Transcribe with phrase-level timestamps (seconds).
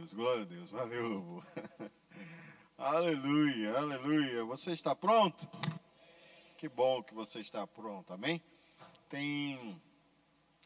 [0.00, 0.70] Deus, glória a Deus.
[0.70, 1.46] Valeu, louvor.
[2.78, 4.44] aleluia, aleluia.
[4.44, 5.46] Você está pronto?
[6.56, 8.42] Que bom que você está pronto, amém?
[9.10, 9.78] Tem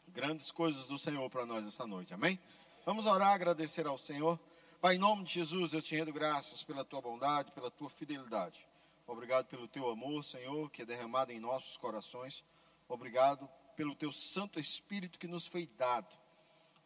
[0.07, 2.39] grandes coisas do Senhor para nós essa noite, amém?
[2.85, 4.39] Vamos orar, agradecer ao Senhor.
[4.79, 8.65] Pai, em nome de Jesus, eu te rendo graças pela tua bondade, pela tua fidelidade.
[9.05, 12.41] Obrigado pelo teu amor, Senhor, que é derramado em nossos corações.
[12.87, 16.17] Obrigado pelo teu Santo Espírito que nos foi dado.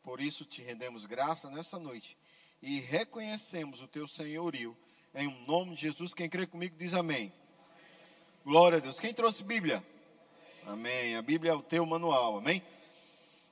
[0.02, 2.18] Por isso te rendemos graça nessa noite
[2.62, 4.75] e reconhecemos o teu senhorio.
[5.14, 7.32] Em nome de Jesus, quem crê comigo diz amém.
[8.43, 9.00] Glória a Deus.
[9.00, 9.84] Quem trouxe Bíblia?
[10.65, 11.15] Amém.
[11.15, 12.61] A Bíblia é o teu manual, amém?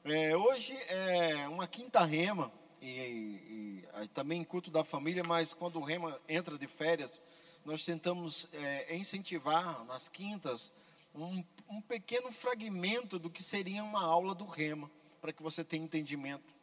[0.04, 2.52] É, hoje é uma quinta rema
[2.82, 7.22] e, e, e, também culto da família, mas quando o rema entra de férias,
[7.66, 10.72] nós tentamos é, incentivar nas quintas
[11.14, 15.84] um, um pequeno fragmento do que seria uma aula do rema, para que você tenha
[15.84, 16.56] entendimento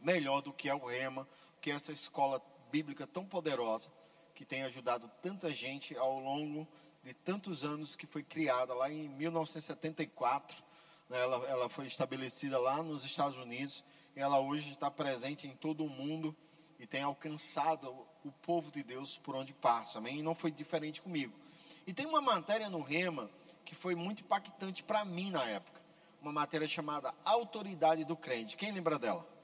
[0.00, 1.26] melhor do que é o rema,
[1.66, 3.90] que essa escola bíblica tão poderosa
[4.36, 6.64] que tem ajudado tanta gente ao longo
[7.02, 10.62] de tantos anos que foi criada lá em 1974.
[11.08, 13.82] Né, ela, ela foi estabelecida lá nos Estados Unidos
[14.14, 16.36] e ela hoje está presente em todo o mundo
[16.78, 17.90] e tem alcançado
[18.24, 19.98] o povo de Deus por onde passa.
[19.98, 20.20] Amém?
[20.20, 21.36] E não foi diferente comigo.
[21.84, 23.28] E tem uma matéria no Rema
[23.64, 25.82] que foi muito impactante para mim na época.
[26.22, 28.56] Uma matéria chamada Autoridade do Crente.
[28.56, 29.35] Quem lembra dela?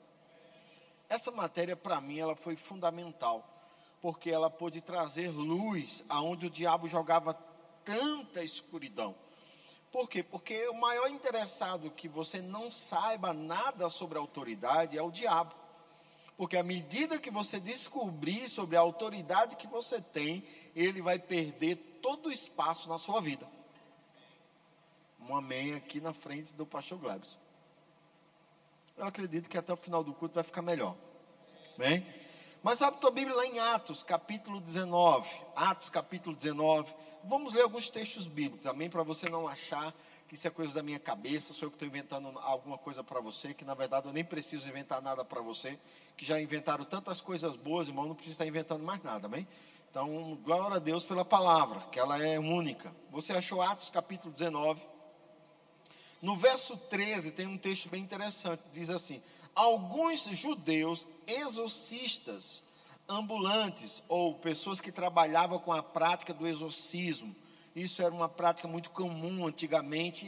[1.13, 3.47] Essa matéria para mim ela foi fundamental,
[4.01, 7.35] porque ela pôde trazer luz aonde o diabo jogava
[7.85, 9.15] tanta escuridão.
[9.93, 10.23] Por quê?
[10.23, 15.55] Porque o maior interessado que você não saiba nada sobre a autoridade é o diabo.
[16.35, 20.43] Porque à medida que você descobrir sobre a autoridade que você tem,
[20.75, 23.47] ele vai perder todo o espaço na sua vida.
[25.21, 27.52] Um amém aqui na frente do pastor Glebson.
[28.97, 30.97] Eu acredito que até o final do culto vai ficar melhor.
[31.77, 32.07] Bem?
[32.63, 35.29] Mas abre tua Bíblia lá em Atos, capítulo 19.
[35.57, 36.95] Atos, capítulo 19.
[37.25, 38.89] Vamos ler alguns textos bíblicos, amém?
[38.89, 39.93] Para você não achar
[40.29, 43.19] que isso é coisa da minha cabeça, sou eu que estou inventando alguma coisa para
[43.21, 45.77] você, que na verdade eu nem preciso inventar nada para você,
[46.17, 49.47] que já inventaram tantas coisas boas, irmão, não precisa estar inventando mais nada, amém?
[49.91, 52.95] Então, glória a Deus pela palavra, que ela é única.
[53.11, 54.92] Você achou Atos, capítulo 19.
[56.23, 59.21] No verso 13 tem um texto bem interessante, diz assim:
[59.57, 62.63] Alguns judeus exorcistas
[63.09, 67.35] ambulantes ou pessoas que trabalhavam com a prática do exorcismo.
[67.75, 70.27] Isso era uma prática muito comum antigamente,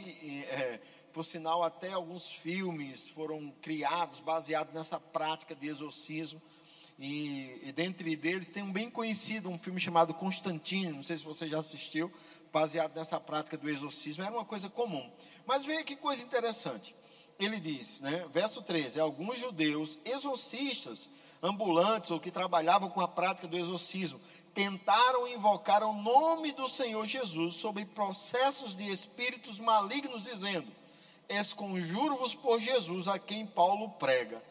[0.49, 0.79] é,
[1.13, 6.41] por sinal, até alguns filmes foram criados baseados nessa prática de exorcismo.
[6.97, 11.25] E, e dentre deles tem um bem conhecido, um filme chamado Constantino, não sei se
[11.25, 12.11] você já assistiu,
[12.55, 15.11] baseado nessa prática do exorcismo, era uma coisa comum.
[15.45, 16.95] Mas veja que coisa interessante
[17.37, 21.09] ele diz, né, verso 13: alguns judeus exorcistas,
[21.43, 24.21] ambulantes ou que trabalhavam com a prática do exorcismo,
[24.53, 30.71] tentaram invocar o nome do Senhor Jesus sobre processos de espíritos malignos, dizendo:
[31.27, 34.41] Esconjuro-vos por Jesus a quem Paulo prega.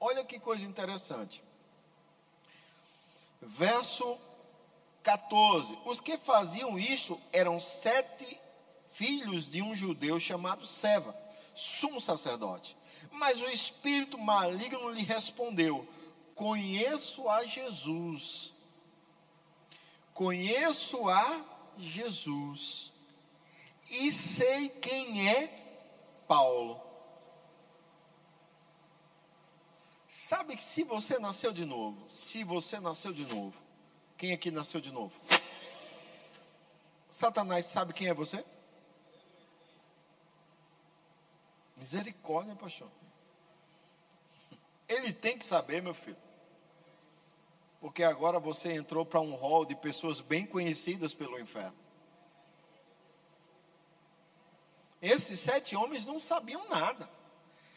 [0.00, 1.42] Olha que coisa interessante.
[3.42, 4.16] Verso
[5.02, 8.38] 14: Os que faziam isso eram sete
[8.88, 11.14] filhos de um judeu chamado Seva
[11.58, 12.76] sumo sacerdote.
[13.10, 15.86] Mas o espírito maligno lhe respondeu:
[16.34, 18.52] Conheço a Jesus.
[20.14, 21.44] Conheço a
[21.76, 22.92] Jesus.
[23.90, 25.46] E sei quem é
[26.26, 26.80] Paulo.
[30.06, 33.54] Sabe que se você nasceu de novo, se você nasceu de novo,
[34.18, 35.18] quem aqui nasceu de novo?
[37.08, 38.44] Satanás sabe quem é você?
[41.76, 42.90] Misericórdia, pastor.
[44.88, 46.16] Ele tem que saber, meu filho.
[47.80, 51.76] Porque agora você entrou para um hall de pessoas bem conhecidas pelo inferno.
[55.00, 57.08] Esses sete homens não sabiam nada.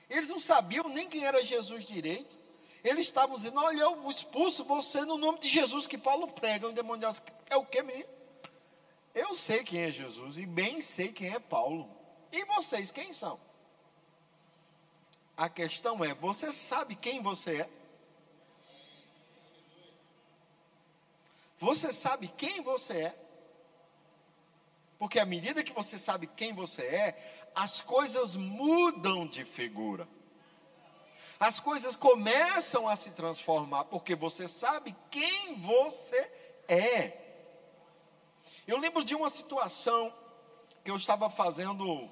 [0.10, 2.41] Eles não sabiam nem quem era Jesus direito.
[2.84, 6.68] Eles estavam dizendo: Olha, eu expulso você no nome de Jesus que Paulo prega.
[6.68, 7.08] O demônio
[7.50, 8.10] é o que mesmo?
[9.14, 11.90] Eu sei quem é Jesus e bem sei quem é Paulo.
[12.32, 13.40] E vocês quem são?
[15.36, 17.70] A questão é: você sabe quem você é?
[21.60, 23.16] Você sabe quem você é?
[24.98, 30.08] Porque à medida que você sabe quem você é, as coisas mudam de figura.
[31.42, 36.16] As coisas começam a se transformar, porque você sabe quem você
[36.68, 37.18] é.
[38.68, 40.14] Eu lembro de uma situação
[40.84, 42.08] que eu estava fazendo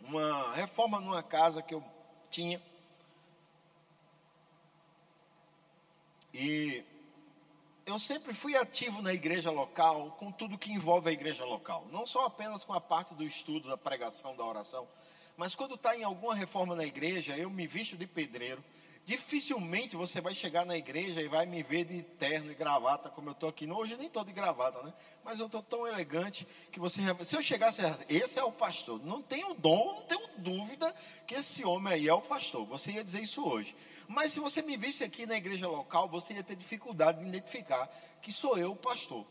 [0.00, 1.82] uma reforma numa casa que eu
[2.30, 2.62] tinha.
[6.32, 6.84] E
[7.84, 11.84] eu sempre fui ativo na igreja local, com tudo que envolve a igreja local.
[11.90, 14.86] Não só apenas com a parte do estudo, da pregação, da oração,
[15.36, 18.62] mas quando está em alguma reforma na igreja, eu me visto de pedreiro.
[19.06, 23.28] Dificilmente você vai chegar na igreja e vai me ver de terno e gravata, como
[23.28, 23.70] eu estou aqui.
[23.70, 24.92] Hoje nem estou de gravata, né?
[25.24, 27.02] Mas eu estou tão elegante que você.
[27.22, 29.00] Se eu chegasse, esse é o pastor.
[29.04, 30.92] Não tenho dom, não tenho dúvida
[31.24, 32.66] que esse homem aí é o pastor.
[32.66, 33.76] Você ia dizer isso hoje.
[34.08, 37.88] Mas se você me visse aqui na igreja local, você ia ter dificuldade de identificar
[38.20, 39.24] que sou eu o pastor.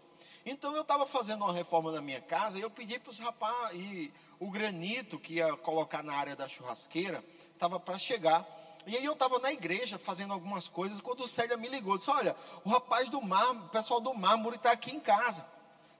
[0.45, 3.79] Então eu estava fazendo uma reforma na minha casa e eu pedi para os rapazes,
[3.79, 8.45] e o granito que ia colocar na área da churrasqueira, estava para chegar.
[8.85, 12.11] E aí eu estava na igreja fazendo algumas coisas, quando o Célia me ligou, disse,
[12.11, 15.43] olha, o rapaz do mar, o pessoal do mármore está aqui em casa.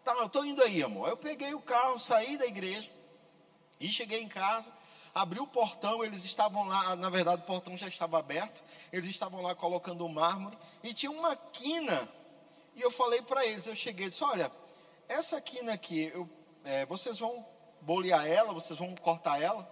[0.03, 1.09] Tá, eu estou indo aí, amor.
[1.09, 2.91] Eu peguei o carro, saí da igreja
[3.79, 4.71] e cheguei em casa,
[5.15, 9.41] abri o portão, eles estavam lá, na verdade o portão já estava aberto, eles estavam
[9.41, 12.07] lá colocando o mármore, e tinha uma quina,
[12.75, 14.51] e eu falei para eles, eu cheguei e disse, olha,
[15.07, 16.29] essa quina aqui, eu,
[16.63, 17.45] é, vocês vão
[17.81, 19.67] bolear ela, vocês vão cortar ela?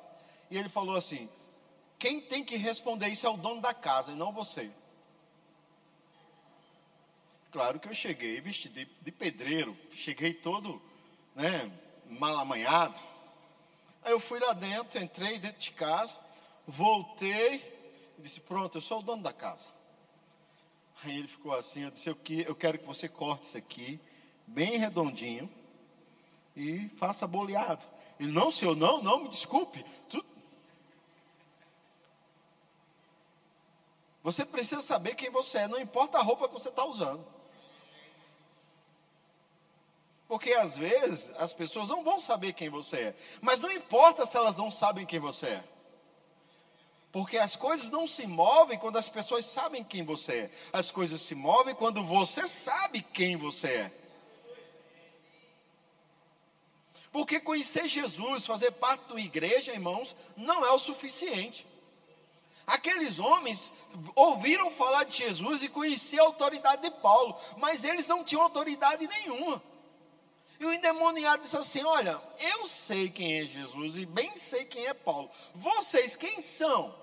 [0.50, 1.30] E ele falou assim,
[2.00, 4.72] quem tem que responder isso é o dono da casa e não você.
[7.52, 10.82] Claro que eu cheguei vestido de, de pedreiro, cheguei todo
[11.36, 11.72] né,
[12.10, 13.00] mal amanhado.
[14.02, 16.16] Aí eu fui lá dentro, entrei dentro de casa,
[16.66, 17.56] voltei
[18.18, 19.70] e disse: Pronto, eu sou o dono da casa.
[21.04, 24.00] Aí ele ficou assim: Eu disse, eu, que, eu quero que você corte isso aqui,
[24.48, 25.50] bem redondinho,
[26.56, 27.86] e faça boleado.
[28.20, 29.84] Ele: Não, senhor, não, não, me desculpe.
[30.10, 30.26] Tudo,
[34.24, 37.28] Você precisa saber quem você é, não importa a roupa que você está usando.
[40.30, 44.38] Porque às vezes as pessoas não vão saber quem você é, mas não importa se
[44.38, 45.64] elas não sabem quem você é.
[47.14, 50.50] Porque as coisas não se movem quando as pessoas sabem quem você é.
[50.74, 53.92] As coisas se movem quando você sabe quem você é.
[57.12, 61.68] Porque conhecer Jesus, fazer parte da igreja, irmãos, não é o suficiente.
[62.66, 63.72] Aqueles homens
[64.16, 69.06] ouviram falar de Jesus e conheciam a autoridade de Paulo, mas eles não tinham autoridade
[69.06, 69.62] nenhuma.
[70.60, 74.88] E o endemoniado disse assim: Olha, eu sei quem é Jesus e bem sei quem
[74.88, 75.30] é Paulo.
[75.54, 77.03] Vocês quem são?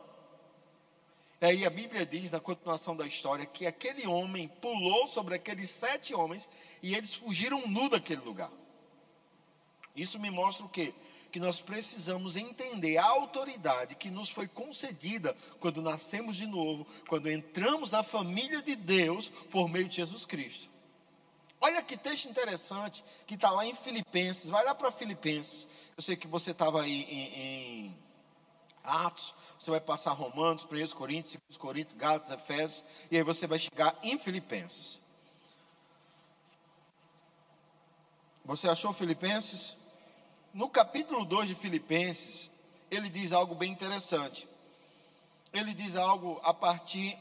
[1.40, 5.70] E aí a Bíblia diz, na continuação da história, que aquele homem pulou sobre aqueles
[5.70, 6.48] sete homens
[6.82, 8.50] e eles fugiram nu daquele lugar.
[9.96, 10.94] Isso me mostra o quê?
[11.31, 17.31] que nós precisamos entender a autoridade que nos foi concedida quando nascemos de novo, quando
[17.31, 20.69] entramos na família de Deus por meio de Jesus Cristo.
[21.60, 24.48] Olha que texto interessante que está lá em Filipenses.
[24.48, 25.69] Vai lá para Filipenses.
[25.96, 27.40] Eu sei que você estava aí em,
[27.86, 27.96] em,
[28.82, 33.59] Atos, você vai passar Romanos, 1 Coríntios, 2 Coríntios, Gálatas, Efésios, e aí você vai
[33.59, 35.00] chegar em Filipenses.
[38.44, 39.77] Você achou Filipenses?
[40.53, 42.50] no capítulo 2 de Filipenses,
[42.91, 44.49] ele diz algo bem interessante.
[45.53, 47.19] Ele diz algo a partir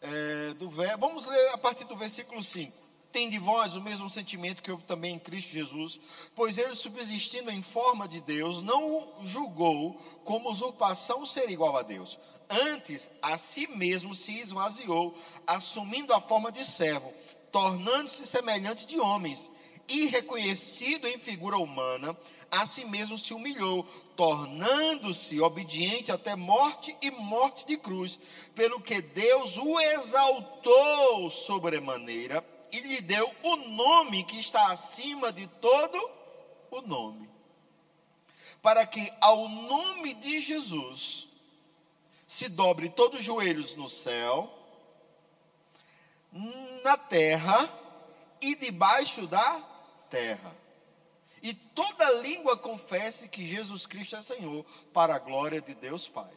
[0.00, 2.83] é, do vamos ler a partir do versículo 5.
[3.14, 6.00] Tem de vós o mesmo sentimento que houve também em Cristo Jesus,
[6.34, 9.94] pois ele, subsistindo em forma de Deus, não julgou
[10.24, 12.18] como usurpação ser igual a Deus.
[12.50, 15.16] Antes, a si mesmo se esvaziou,
[15.46, 17.08] assumindo a forma de servo,
[17.52, 19.48] tornando-se semelhante de homens
[19.86, 22.18] e reconhecido em figura humana,
[22.50, 28.18] a si mesmo se humilhou, tornando-se obediente até morte e morte de cruz,
[28.56, 32.44] pelo que Deus o exaltou sobremaneira
[32.74, 36.10] e lhe deu o nome que está acima de todo
[36.72, 37.30] o nome.
[38.60, 41.28] Para que ao nome de Jesus
[42.26, 44.52] se dobre todos os joelhos no céu,
[46.82, 47.68] na terra
[48.40, 49.62] e debaixo da
[50.10, 50.56] terra.
[51.40, 56.32] E toda língua confesse que Jesus Cristo é Senhor, para a glória de Deus Pai.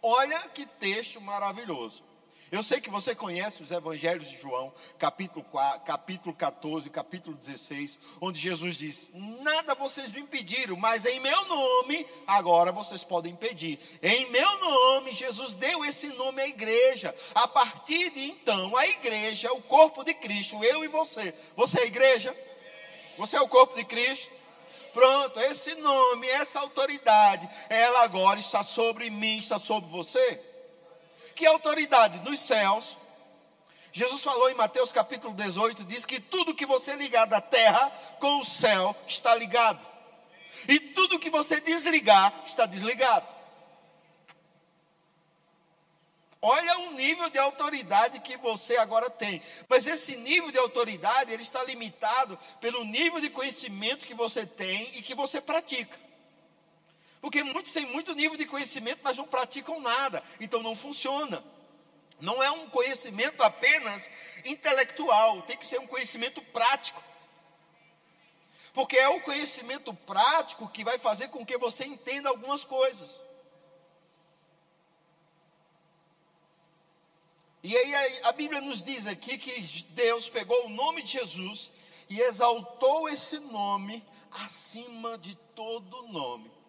[0.00, 2.02] Olha que texto maravilhoso.
[2.50, 7.98] Eu sei que você conhece os evangelhos de João, capítulo, 4, capítulo 14, capítulo 16,
[8.20, 13.78] onde Jesus diz: Nada vocês me impediram, mas em meu nome agora vocês podem pedir.
[14.02, 17.14] Em meu nome, Jesus deu esse nome à igreja.
[17.36, 21.32] A partir de então, a igreja, o corpo de Cristo, eu e você.
[21.54, 22.36] Você é a igreja?
[23.16, 24.28] Você é o corpo de Cristo?
[24.92, 30.49] Pronto, esse nome, essa autoridade, ela agora está sobre mim, está sobre você.
[31.40, 32.20] Que autoridade?
[32.20, 32.98] Nos céus.
[33.94, 38.40] Jesus falou em Mateus capítulo 18: diz que tudo que você ligar da terra com
[38.40, 39.86] o céu está ligado,
[40.68, 43.26] e tudo que você desligar está desligado.
[46.42, 49.40] Olha o nível de autoridade que você agora tem.
[49.66, 54.90] Mas esse nível de autoridade, ele está limitado pelo nível de conhecimento que você tem
[54.94, 55.98] e que você pratica.
[57.20, 60.22] Porque muitos têm muito nível de conhecimento, mas não praticam nada.
[60.40, 61.42] Então não funciona.
[62.20, 64.10] Não é um conhecimento apenas
[64.44, 67.02] intelectual, tem que ser um conhecimento prático.
[68.72, 73.22] Porque é o conhecimento prático que vai fazer com que você entenda algumas coisas.
[77.62, 79.60] E aí a Bíblia nos diz aqui que
[79.90, 81.70] Deus pegou o nome de Jesus
[82.08, 86.59] e exaltou esse nome acima de todo nome.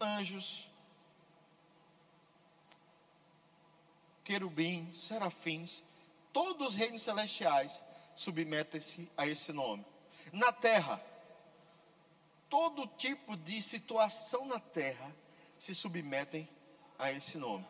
[0.00, 0.68] Anjos,
[4.24, 5.82] querubim, serafins,
[6.32, 7.82] todos os reinos celestiais
[8.16, 9.84] submetem-se a esse nome.
[10.32, 11.00] Na terra,
[12.48, 15.14] todo tipo de situação na terra
[15.58, 16.48] se submetem
[16.98, 17.66] a esse nome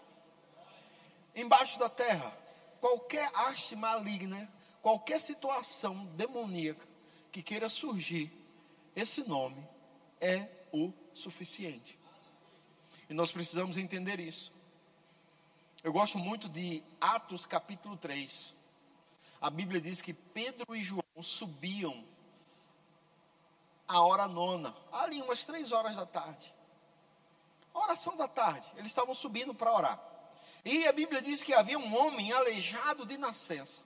[1.34, 2.36] embaixo da terra,
[2.80, 4.50] qualquer haste maligna,
[4.82, 6.86] qualquer situação demoníaca
[7.30, 8.32] que queira surgir,
[8.94, 9.62] esse nome
[10.20, 11.98] é o suficiente.
[13.10, 14.52] E nós precisamos entender isso.
[15.82, 18.54] Eu gosto muito de Atos capítulo 3.
[19.40, 22.04] A Bíblia diz que Pedro e João subiam
[23.88, 26.54] a hora nona, ali umas três horas da tarde.
[27.74, 30.00] Oração da tarde, eles estavam subindo para orar.
[30.64, 33.82] E a Bíblia diz que havia um homem aleijado de nascença,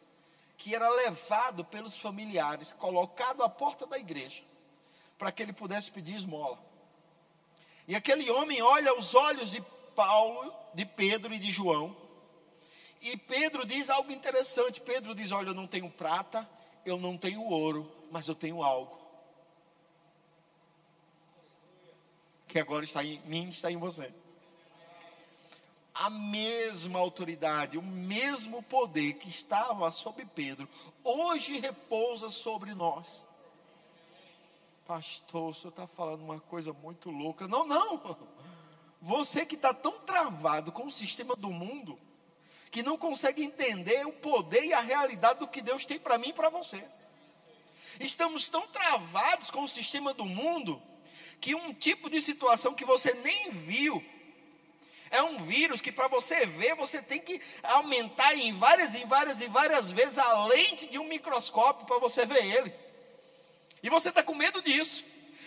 [0.58, 4.42] que era levado pelos familiares, colocado à porta da igreja,
[5.16, 6.73] para que ele pudesse pedir esmola.
[7.86, 9.62] E aquele homem olha os olhos de
[9.94, 11.96] Paulo, de Pedro e de João,
[13.00, 14.80] e Pedro diz algo interessante.
[14.80, 16.48] Pedro diz: Olha, eu não tenho prata,
[16.86, 18.98] eu não tenho ouro, mas eu tenho algo.
[22.48, 24.10] Que agora está em mim, está em você
[25.94, 30.68] a mesma autoridade, o mesmo poder que estava sobre Pedro,
[31.04, 33.24] hoje repousa sobre nós.
[34.86, 37.48] Pastor, o senhor está falando uma coisa muito louca.
[37.48, 38.16] Não, não.
[39.00, 41.98] Você que está tão travado com o sistema do mundo,
[42.70, 46.30] que não consegue entender o poder e a realidade do que Deus tem para mim
[46.30, 46.82] e para você.
[48.00, 50.82] Estamos tão travados com o sistema do mundo,
[51.40, 54.02] que um tipo de situação que você nem viu,
[55.10, 59.40] é um vírus que para você ver, você tem que aumentar em várias e várias
[59.40, 62.83] e várias vezes a lente de um microscópio para você ver ele.
[63.84, 65.04] E você está com medo disso.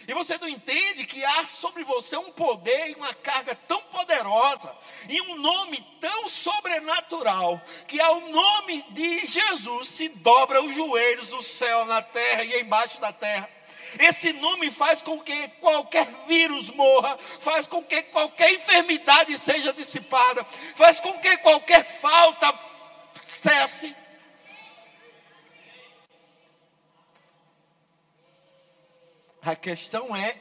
[0.08, 4.74] E você não entende que há sobre você um poder e uma carga tão poderosa
[5.10, 11.42] e um nome tão sobrenatural que ao nome de Jesus se dobra os joelhos do
[11.42, 13.50] céu na terra e embaixo da terra.
[14.00, 20.46] Esse nome faz com que qualquer vírus morra, faz com que qualquer enfermidade seja dissipada,
[20.76, 22.54] faz com que qualquer falta
[23.26, 23.94] cesse.
[29.50, 30.38] A questão é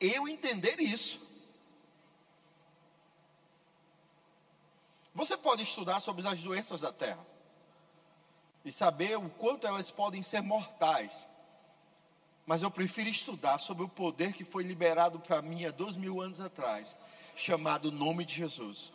[0.00, 1.20] eu entender isso.
[5.14, 7.24] Você pode estudar sobre as doenças da terra
[8.64, 11.28] e saber o quanto elas podem ser mortais
[12.46, 16.20] mas eu prefiro estudar sobre o poder que foi liberado para mim há dois mil
[16.20, 16.96] anos atrás,
[17.34, 18.92] chamado Nome de Jesus.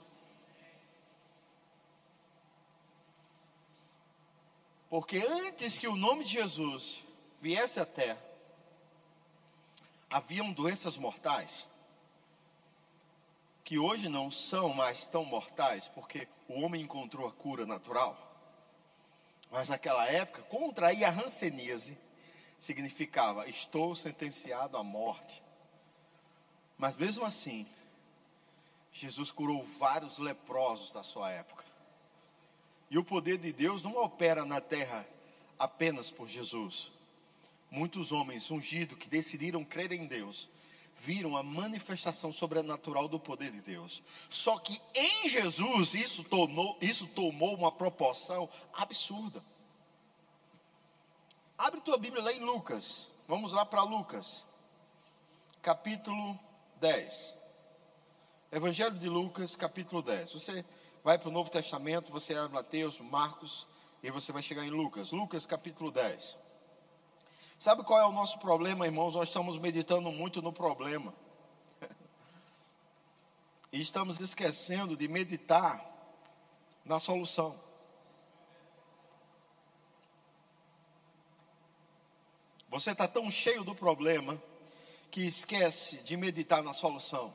[4.89, 7.03] Porque antes que o nome de Jesus
[7.41, 8.30] viesse à terra,
[10.11, 11.67] haviam doenças mortais,
[13.63, 18.17] que hoje não são mais tão mortais, porque o homem encontrou a cura natural.
[19.49, 21.97] Mas naquela época, contrair a ranceníase
[22.59, 25.41] significava: estou sentenciado à morte.
[26.77, 27.67] Mas mesmo assim,
[28.91, 31.63] Jesus curou vários leprosos da sua época.
[32.89, 35.07] E o poder de Deus não opera na terra
[35.57, 36.91] apenas por Jesus.
[37.71, 40.49] Muitos homens ungidos que decidiram crer em Deus
[40.99, 44.03] viram a manifestação sobrenatural do poder de Deus.
[44.29, 49.41] Só que em Jesus isso tornou, isso tomou uma proporção absurda.
[51.57, 53.07] Abre tua Bíblia lá em Lucas.
[53.27, 54.45] Vamos lá para Lucas,
[55.61, 56.37] capítulo
[56.79, 57.35] 10.
[58.51, 60.33] Evangelho de Lucas, capítulo 10.
[60.33, 60.65] Você
[61.03, 63.65] vai para o Novo Testamento, você abre Mateus, Marcos,
[64.03, 65.11] e você vai chegar em Lucas.
[65.11, 66.37] Lucas, capítulo 10.
[67.61, 69.13] Sabe qual é o nosso problema, irmãos?
[69.13, 71.13] Nós estamos meditando muito no problema.
[73.71, 75.79] E estamos esquecendo de meditar
[76.83, 77.55] na solução.
[82.67, 84.41] Você está tão cheio do problema
[85.11, 87.31] que esquece de meditar na solução.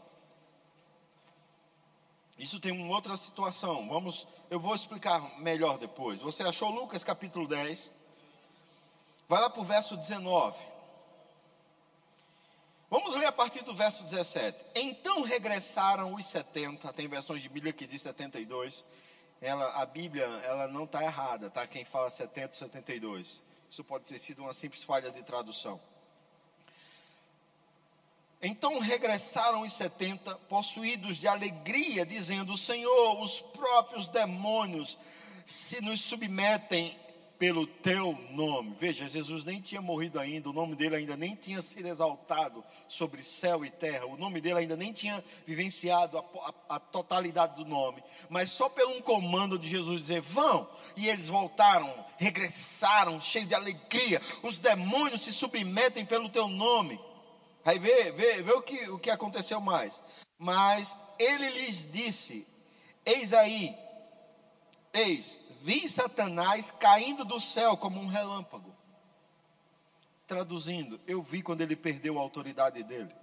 [2.37, 3.89] Isso tem uma outra situação.
[3.89, 6.19] Vamos, eu vou explicar melhor depois.
[6.19, 8.06] Você achou Lucas capítulo 10?
[9.29, 10.57] Vai lá para o verso 19.
[12.89, 14.65] Vamos ler a partir do verso 17.
[14.77, 18.85] Então regressaram os 70, tem versões de Bíblia que diz 72.
[19.41, 21.67] Ela, a Bíblia, ela não está errada, tá?
[21.67, 23.43] Quem fala 70, 72.
[23.69, 25.81] Isso pode ter sido uma simples falha de tradução.
[28.41, 34.97] Então regressaram os setenta, possuídos de alegria, dizendo: Senhor, os próprios demônios
[35.45, 36.97] se nos submetem
[37.39, 38.77] pelo teu nome.
[38.79, 43.23] Veja, Jesus nem tinha morrido ainda, o nome dele ainda nem tinha sido exaltado sobre
[43.23, 46.25] céu e terra, o nome dele ainda nem tinha vivenciado a,
[46.69, 51.09] a, a totalidade do nome, mas só pelo um comando de Jesus dizer: vão, e
[51.09, 54.21] eles voltaram, regressaram, cheios de alegria.
[54.43, 56.99] Os demônios se submetem pelo teu nome.
[57.65, 60.03] Aí vê, vê, vê o, que, o que aconteceu mais.
[60.39, 62.47] Mas ele lhes disse:
[63.05, 63.75] Eis aí,
[64.93, 68.75] eis, vi Satanás caindo do céu como um relâmpago.
[70.27, 73.15] Traduzindo, eu vi quando ele perdeu a autoridade dele.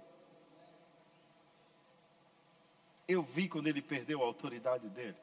[3.06, 5.16] Eu vi quando ele perdeu a autoridade dele.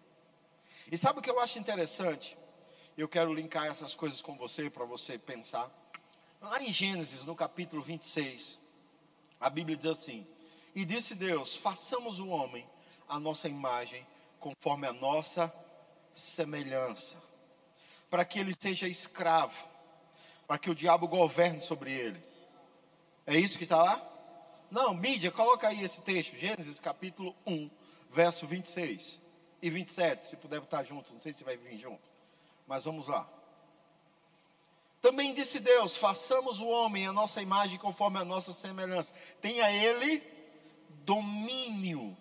[0.91, 2.37] E sabe o que eu acho interessante?
[2.97, 5.69] Eu quero linkar essas coisas com você para você pensar.
[6.39, 8.59] Lá em Gênesis, no capítulo 26,
[9.39, 10.27] a Bíblia diz assim:
[10.75, 12.67] E disse Deus: façamos o homem
[13.07, 14.05] a nossa imagem,
[14.39, 15.53] conforme a nossa
[16.13, 17.17] semelhança,
[18.09, 19.67] para que ele seja escravo,
[20.47, 22.21] para que o diabo governe sobre ele.
[23.25, 24.07] É isso que está lá?
[24.69, 27.69] Não, mídia, coloca aí esse texto, Gênesis capítulo 1,
[28.09, 29.19] verso 26
[29.61, 32.01] e 27, se puder botar junto, não sei se vai vir junto,
[32.67, 33.29] mas vamos lá.
[35.01, 39.13] Também disse Deus: façamos o homem a nossa imagem conforme a nossa semelhança.
[39.41, 40.21] Tenha ele
[41.03, 42.15] domínio.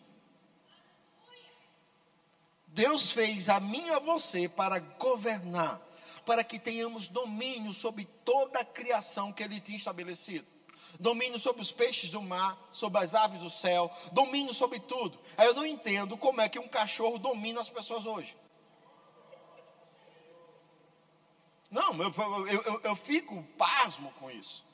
[2.73, 5.81] Deus fez a mim e a você para governar,
[6.25, 10.47] para que tenhamos domínio sobre toda a criação que ele tinha estabelecido.
[10.99, 15.19] Domínio sobre os peixes do mar, sobre as aves do céu, domínio sobre tudo.
[15.37, 18.37] Aí eu não entendo como é que um cachorro domina as pessoas hoje.
[21.71, 22.13] Não, eu,
[22.49, 24.65] eu, eu, eu fico pasmo com isso.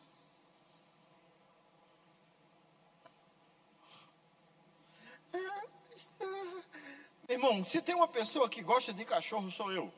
[7.28, 9.92] Irmão, se tem uma pessoa que gosta de cachorro, sou eu.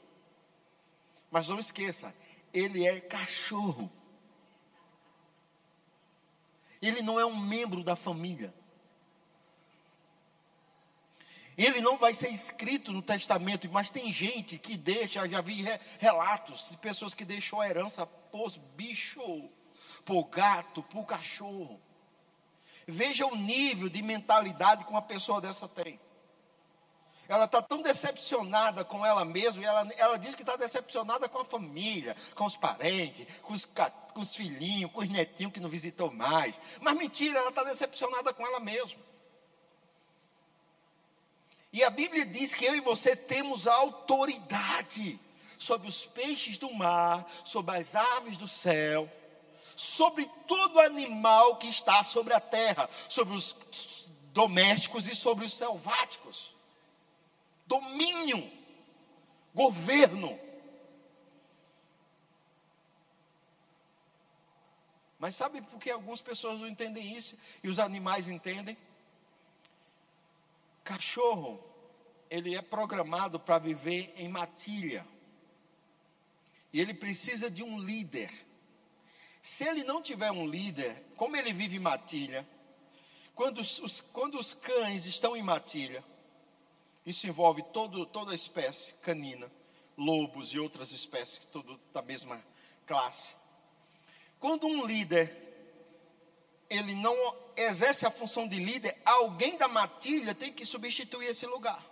[1.30, 2.14] Mas não esqueça,
[2.52, 3.90] ele é cachorro.
[6.80, 8.54] Ele não é um membro da família.
[11.56, 15.64] Ele não vai ser escrito no testamento, mas tem gente que deixa, já vi
[15.98, 19.50] relatos de pessoas que deixou a herança por bicho,
[20.04, 21.80] por gato, por cachorro.
[22.86, 25.98] Veja o nível de mentalidade que uma pessoa dessa tem.
[27.28, 31.38] Ela está tão decepcionada com ela mesma, e ela, ela diz que está decepcionada com
[31.38, 35.68] a família, com os parentes, com os, com os filhinhos, com os netinhos que não
[35.68, 36.58] visitou mais.
[36.80, 38.98] Mas mentira, ela está decepcionada com ela mesma.
[41.70, 45.20] E a Bíblia diz que eu e você temos autoridade
[45.58, 49.10] sobre os peixes do mar, sobre as aves do céu,
[49.76, 56.56] sobre todo animal que está sobre a terra, sobre os domésticos e sobre os selváticos.
[57.68, 58.50] Domínio,
[59.54, 60.38] governo.
[65.18, 68.76] Mas sabe por que algumas pessoas não entendem isso e os animais entendem?
[70.82, 71.62] Cachorro,
[72.30, 75.06] ele é programado para viver em matilha.
[76.72, 78.30] E ele precisa de um líder.
[79.42, 82.48] Se ele não tiver um líder, como ele vive em matilha,
[83.34, 86.02] quando os, quando os cães estão em matilha,
[87.04, 89.50] isso envolve todo, toda a espécie canina,
[89.96, 92.42] lobos e outras espécies tudo da mesma
[92.86, 93.34] classe.
[94.38, 95.46] Quando um líder
[96.70, 97.14] ele não
[97.56, 101.82] exerce a função de líder, alguém da matilha tem que substituir esse lugar.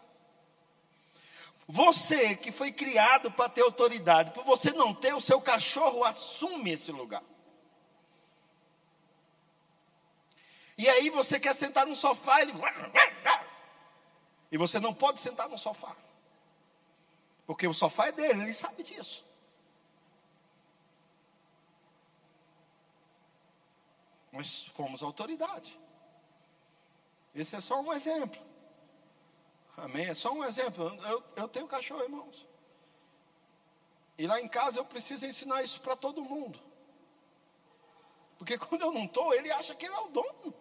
[1.67, 6.71] Você que foi criado para ter autoridade, por você não ter, o seu cachorro assume
[6.73, 7.23] esse lugar.
[10.79, 12.53] E aí você quer sentar no sofá, ele.
[14.57, 15.95] E você não pode sentar no sofá.
[17.47, 19.23] Porque o sofá é dele, ele sabe disso.
[24.33, 25.79] Nós fomos autoridade.
[27.35, 28.41] Esse é só um exemplo.
[29.77, 30.07] Amém?
[30.07, 30.85] É só um exemplo.
[31.05, 32.47] Eu, eu tenho cachorro, irmãos.
[34.17, 36.59] E lá em casa eu preciso ensinar isso para todo mundo.
[38.39, 40.55] Porque quando eu não estou, ele acha que ele é o dono.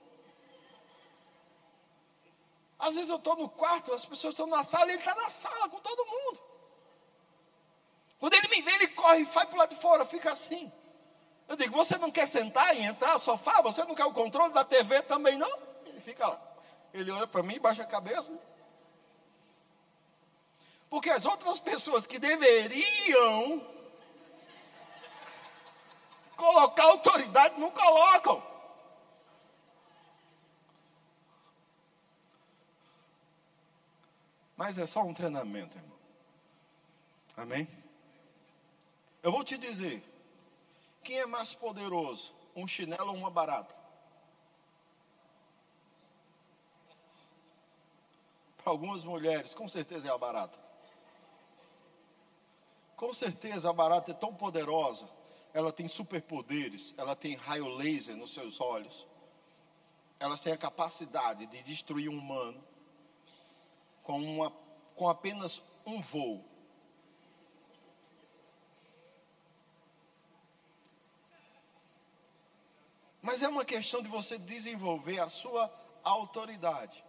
[2.86, 5.68] Às vezes eu estou no quarto, as pessoas estão na sala ele está na sala
[5.68, 6.40] com todo mundo.
[8.20, 10.72] Quando ele me vê, ele corre e vai para o lado de fora, fica assim.
[11.48, 13.60] Eu digo, você não quer sentar e entrar no sofá?
[13.64, 15.52] Você não quer o controle da TV também, não?
[15.84, 16.40] Ele fica lá.
[16.94, 18.32] Ele olha para mim, baixa a cabeça.
[20.88, 23.68] Porque as outras pessoas que deveriam
[26.38, 28.55] colocar autoridade não colocam.
[34.56, 35.98] Mas é só um treinamento, irmão.
[37.36, 37.68] Amém?
[39.22, 40.04] Eu vou te dizer:
[41.04, 43.76] quem é mais poderoso, um chinelo ou uma barata?
[48.58, 50.58] Para algumas mulheres, com certeza é a barata.
[52.96, 55.08] Com certeza a barata é tão poderosa,
[55.54, 59.06] ela tem superpoderes, ela tem raio laser nos seus olhos,
[60.18, 62.64] ela tem a capacidade de destruir um humano
[64.06, 64.52] com, uma,
[64.96, 66.46] com apenas um voo.
[73.22, 77.04] Mas é uma questão de você desenvolver a sua autoridade.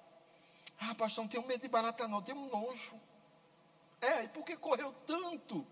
[0.80, 2.98] Ah, pastor, não tenho medo de barata, não, tenho nojo.
[4.00, 5.66] É, e por que correu tanto?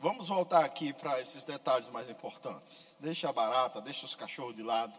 [0.00, 2.96] Vamos voltar aqui para esses detalhes mais importantes.
[3.00, 4.98] Deixa a barata, deixa os cachorros de lado.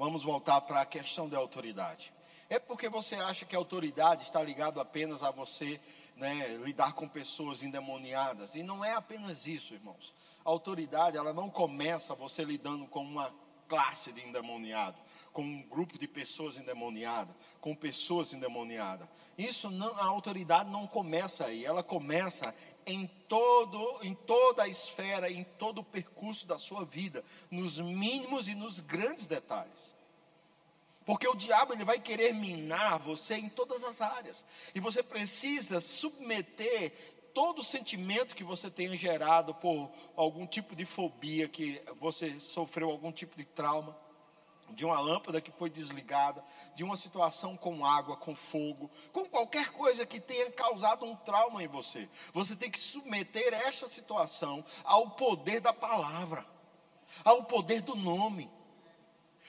[0.00, 2.10] Vamos voltar para a questão da autoridade.
[2.48, 5.78] É porque você acha que a autoridade está ligada apenas a você
[6.16, 8.54] né, lidar com pessoas endemoniadas.
[8.54, 10.14] E não é apenas isso, irmãos.
[10.42, 13.30] A autoridade, ela não começa você lidando com uma
[13.68, 15.00] classe de endemoniado,
[15.32, 19.06] com um grupo de pessoas endemoniadas, com pessoas endemoniadas.
[19.38, 22.52] Isso não, a autoridade não começa aí, ela começa
[22.90, 28.48] em todo, em toda a esfera, em todo o percurso da sua vida, nos mínimos
[28.48, 29.94] e nos grandes detalhes.
[31.04, 34.44] Porque o diabo ele vai querer minar você em todas as áreas.
[34.74, 36.92] E você precisa submeter
[37.32, 42.90] todo o sentimento que você tenha gerado por algum tipo de fobia, que você sofreu
[42.90, 43.96] algum tipo de trauma,
[44.74, 46.42] de uma lâmpada que foi desligada,
[46.74, 51.62] de uma situação com água, com fogo, com qualquer coisa que tenha causado um trauma
[51.62, 52.08] em você.
[52.32, 56.44] Você tem que submeter esta situação ao poder da palavra,
[57.24, 58.50] ao poder do nome.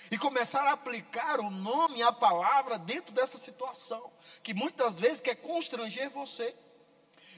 [0.10, 5.36] E começar a aplicar o nome a palavra dentro dessa situação, que muitas vezes quer
[5.36, 6.56] constranger você.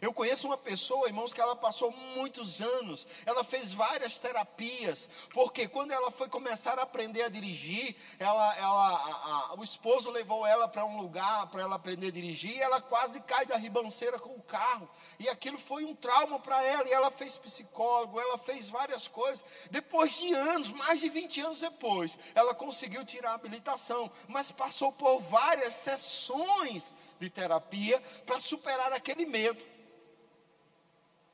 [0.03, 5.65] Eu conheço uma pessoa, irmãos, que ela passou muitos anos, ela fez várias terapias, porque
[5.65, 10.45] quando ela foi começar a aprender a dirigir, ela, ela, a, a, o esposo levou
[10.45, 14.19] ela para um lugar para ela aprender a dirigir, e ela quase cai da ribanceira
[14.19, 18.37] com o carro, e aquilo foi um trauma para ela, e ela fez psicólogo, ela
[18.37, 19.69] fez várias coisas.
[19.71, 24.91] Depois de anos, mais de 20 anos depois, ela conseguiu tirar a habilitação, mas passou
[24.91, 29.71] por várias sessões de terapia para superar aquele medo.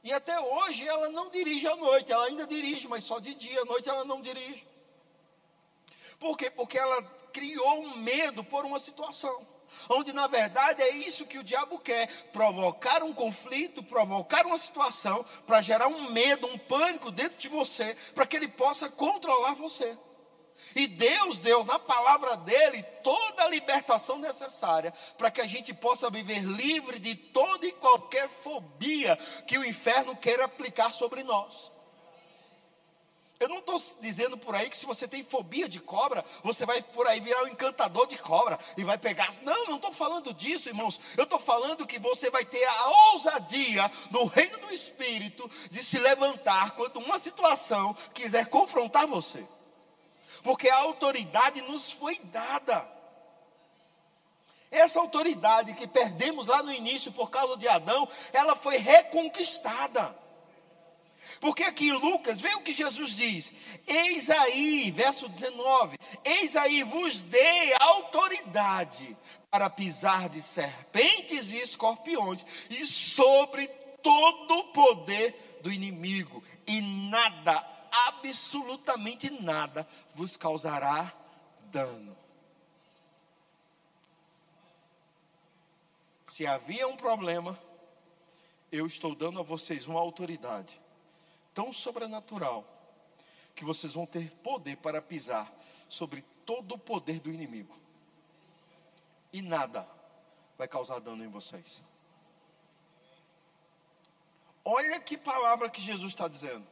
[0.04, 3.62] E até hoje ela não dirige à noite, ela ainda dirige, mas só de dia,
[3.62, 4.66] à noite ela não dirige.
[6.18, 6.50] Por quê?
[6.50, 7.02] Porque ela
[7.34, 9.46] criou um medo por uma situação.
[9.88, 15.24] Onde na verdade é isso que o diabo quer: provocar um conflito, provocar uma situação,
[15.46, 19.98] para gerar um medo, um pânico dentro de você, para que ele possa controlar você.
[20.76, 26.10] E Deus deu na palavra dele toda a libertação necessária para que a gente possa
[26.10, 29.16] viver livre de toda e qualquer fobia
[29.48, 31.72] que o inferno queira aplicar sobre nós.
[33.40, 36.82] Eu não estou dizendo por aí que se você tem fobia de cobra, você vai
[36.82, 39.30] por aí virar um encantador de cobra e vai pegar.
[39.44, 41.00] Não, não estou falando disso, irmãos.
[41.16, 45.98] Eu estou falando que você vai ter a ousadia no reino do Espírito de se
[46.00, 49.42] levantar quando uma situação quiser confrontar você
[50.44, 52.88] porque a autoridade nos foi dada.
[54.72, 60.16] Essa autoridade que perdemos lá no início por causa de Adão, ela foi reconquistada.
[61.40, 63.52] Porque aqui em Lucas, vê o que Jesus diz:
[63.88, 69.18] Eis aí, verso 19: Eis aí vos dei autoridade
[69.50, 73.68] para pisar de serpentes e escorpiões, e sobre
[74.04, 81.14] todo o poder do inimigo, e nada absolutamente nada vos causará
[81.72, 82.18] dano.
[86.26, 87.60] Se havia um problema,
[88.72, 90.80] eu estou dando a vocês uma autoridade
[91.54, 92.66] tão sobrenatural
[93.56, 95.52] que vocês vão ter poder para pisar
[95.90, 97.76] sobre todo o poder do inimigo.
[99.34, 99.88] E nada
[100.58, 101.84] vai causar dano em vocês.
[104.64, 106.66] Olha que palavra que Jesus está dizendo.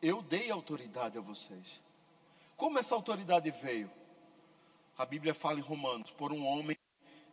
[0.00, 1.80] Eu dei autoridade a vocês.
[2.56, 3.90] Como essa autoridade veio?
[4.96, 6.76] A Bíblia fala em Romanos: por um homem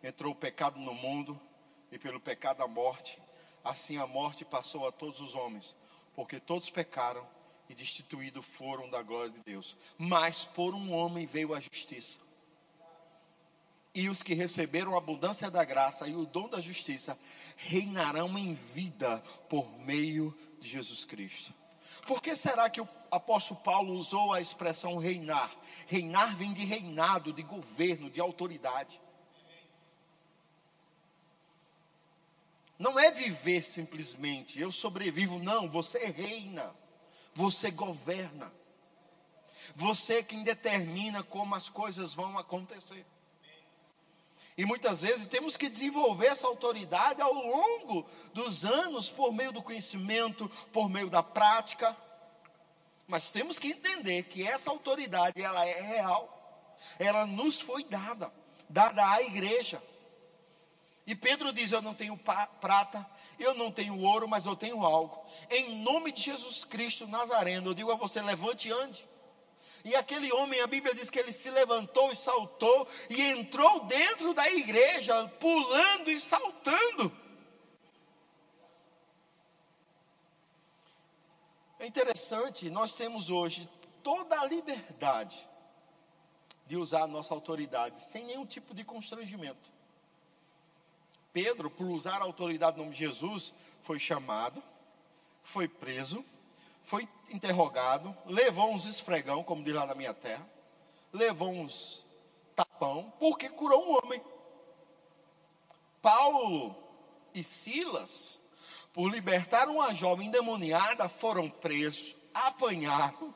[0.02, 1.39] entrou o pecado no mundo,
[1.91, 3.17] e pelo pecado a morte,
[3.63, 5.76] assim a morte passou a todos os homens,
[6.15, 7.26] porque todos pecaram
[7.69, 9.76] e destituídos foram da glória de Deus.
[9.97, 12.19] Mas por um homem veio a justiça.
[13.95, 17.17] E os que receberam a abundância da graça e o dom da justiça
[17.56, 21.54] reinarão em vida por meio de Jesus Cristo.
[22.06, 25.52] Por que será que o apóstolo Paulo usou a expressão reinar?
[25.88, 29.02] Reinar vem de reinado, de governo, de autoridade.
[32.78, 36.76] Não é viver simplesmente, eu sobrevivo, não, você reina,
[37.34, 38.54] você governa.
[39.76, 43.06] Você quem determina como as coisas vão acontecer.
[44.58, 49.63] E muitas vezes temos que desenvolver essa autoridade ao longo dos anos, por meio do
[49.63, 51.96] conhecimento, por meio da prática.
[53.08, 56.76] Mas temos que entender que essa autoridade, ela é real.
[57.00, 58.32] Ela nos foi dada,
[58.70, 59.82] dada à igreja.
[61.06, 63.06] E Pedro diz: Eu não tenho prata,
[63.39, 65.20] eu não tenho ouro, mas eu tenho algo.
[65.50, 69.12] Em nome de Jesus Cristo Nazareno, eu digo a você: levante e ande.
[69.84, 74.34] E aquele homem, a Bíblia diz que ele se levantou e saltou e entrou dentro
[74.34, 77.12] da igreja, pulando e saltando.
[81.80, 83.69] É interessante, nós temos hoje
[84.02, 85.46] toda a liberdade
[86.65, 89.69] de usar a nossa autoridade sem nenhum tipo de constrangimento.
[91.34, 94.63] Pedro, por usar a autoridade no nome de Jesus, foi chamado,
[95.41, 96.24] foi preso,
[96.84, 100.48] foi interrogado, levou uns esfregão, como diz lá na minha terra,
[101.12, 102.06] levou uns
[102.56, 104.22] tapão, porque curou um homem.
[106.02, 106.76] Paulo
[107.34, 108.39] e Silas,
[108.91, 113.34] por libertar uma jovem endemoniada, foram presos, apanharam.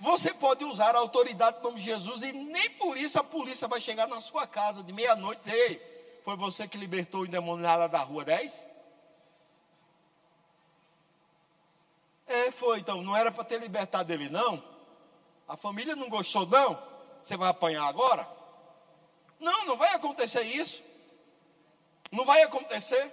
[0.00, 3.68] Você pode usar a autoridade do nome de Jesus e nem por isso a polícia
[3.68, 7.26] vai chegar na sua casa de meia-noite e dizer, ei, foi você que libertou o
[7.26, 8.66] endemoniado da rua 10?
[12.26, 14.62] É, foi, então, não era para ter libertado ele, não?
[15.46, 16.76] A família não gostou, não?
[17.22, 18.28] Você vai apanhar agora?
[19.38, 20.82] Não, não vai acontecer isso.
[22.10, 23.12] Não vai acontecer.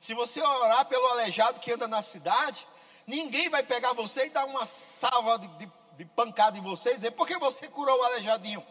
[0.00, 2.66] Se você orar pelo aleijado que anda na cidade,
[3.06, 6.94] ninguém vai pegar você e dar uma salva de, de, de pancada em você e
[6.94, 8.64] dizer, por que você curou o aleijadinho?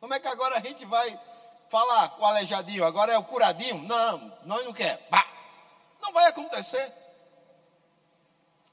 [0.00, 1.18] Como é que agora a gente vai
[1.68, 2.84] falar com o aleijadinho?
[2.84, 3.78] Agora é o curadinho?
[3.82, 5.00] Não, nós não quer.
[6.00, 7.01] Não vai acontecer.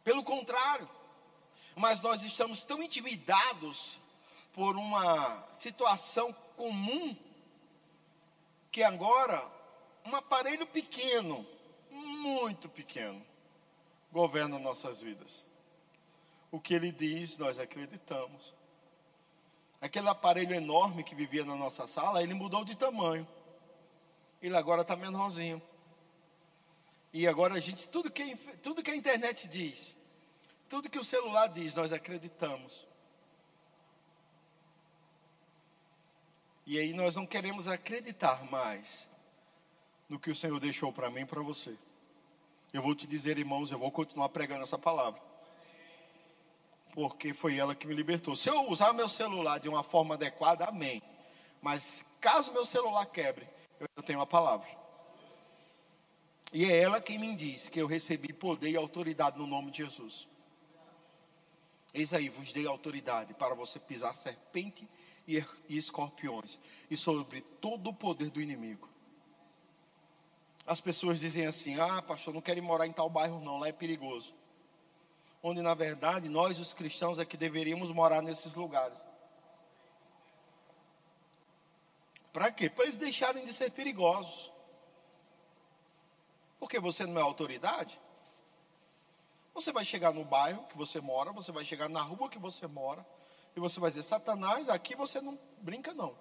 [0.04, 0.90] Pelo contrário,
[1.76, 4.00] mas nós estamos tão intimidados
[4.54, 7.16] por uma situação comum
[8.72, 9.42] que agora
[10.06, 11.46] um aparelho pequeno,
[11.92, 13.26] muito pequeno,
[14.12, 15.46] governa nossas vidas.
[16.52, 18.54] O que ele diz, nós acreditamos.
[19.82, 23.28] Aquele aparelho enorme que vivia na nossa sala, ele mudou de tamanho.
[24.42, 25.62] Ele agora está menorzinho.
[27.12, 29.95] E agora a gente, tudo que, tudo que a internet diz,
[30.67, 32.88] tudo que o celular diz, nós acreditamos.
[36.65, 39.10] E aí nós não queremos acreditar mais
[40.08, 41.76] no que o Senhor deixou para mim e para você.
[42.72, 45.19] Eu vou te dizer, irmãos, eu vou continuar pregando essa palavra.
[46.93, 48.36] Porque foi ela que me libertou.
[48.36, 51.02] Se eu usar meu celular de uma forma adequada, amém.
[51.60, 53.48] Mas caso meu celular quebre,
[53.80, 54.79] eu tenho a palavra.
[56.52, 59.80] E é ela quem me diz que eu recebi poder e autoridade no nome de
[59.80, 60.28] Jesus.
[61.94, 64.88] Eis aí, vos dei autoridade para você pisar serpente
[65.28, 66.60] e escorpiões,
[66.90, 68.90] e sobre todo o poder do inimigo.
[70.66, 73.72] As pessoas dizem assim: ah, pastor, não quero morar em tal bairro, não, lá é
[73.72, 74.34] perigoso.
[75.42, 79.00] Onde, na verdade, nós, os cristãos, é que deveríamos morar nesses lugares.
[82.34, 82.70] Para quê?
[82.70, 84.52] Para eles deixarem de ser perigosos.
[86.60, 88.00] Porque você não é autoridade?
[89.54, 92.67] Você vai chegar no bairro que você mora, você vai chegar na rua que você
[92.67, 93.06] mora,
[93.56, 96.15] e você vai dizer: Satanás, aqui você não brinca, não.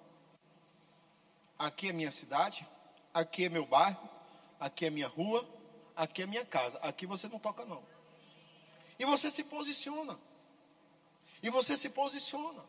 [1.57, 2.67] Aqui é minha cidade,
[3.13, 4.09] aqui é meu bairro,
[4.59, 5.47] aqui é minha rua,
[5.95, 7.83] aqui é minha casa, aqui você não toca, não.
[8.97, 10.17] E você se posiciona.
[11.41, 12.61] E você se posiciona.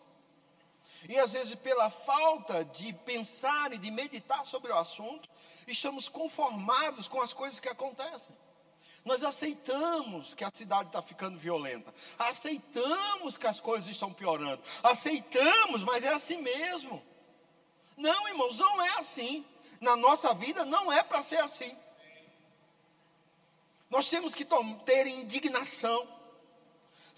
[1.08, 5.28] E às vezes, pela falta de pensar e de meditar sobre o assunto,
[5.66, 8.36] estamos conformados com as coisas que acontecem.
[9.04, 15.82] Nós aceitamos que a cidade está ficando violenta, aceitamos que as coisas estão piorando, aceitamos,
[15.82, 17.02] mas é assim mesmo.
[17.96, 19.44] Não, irmãos, não é assim.
[19.80, 21.74] Na nossa vida não é para ser assim.
[23.88, 24.46] Nós temos que
[24.84, 26.06] ter indignação,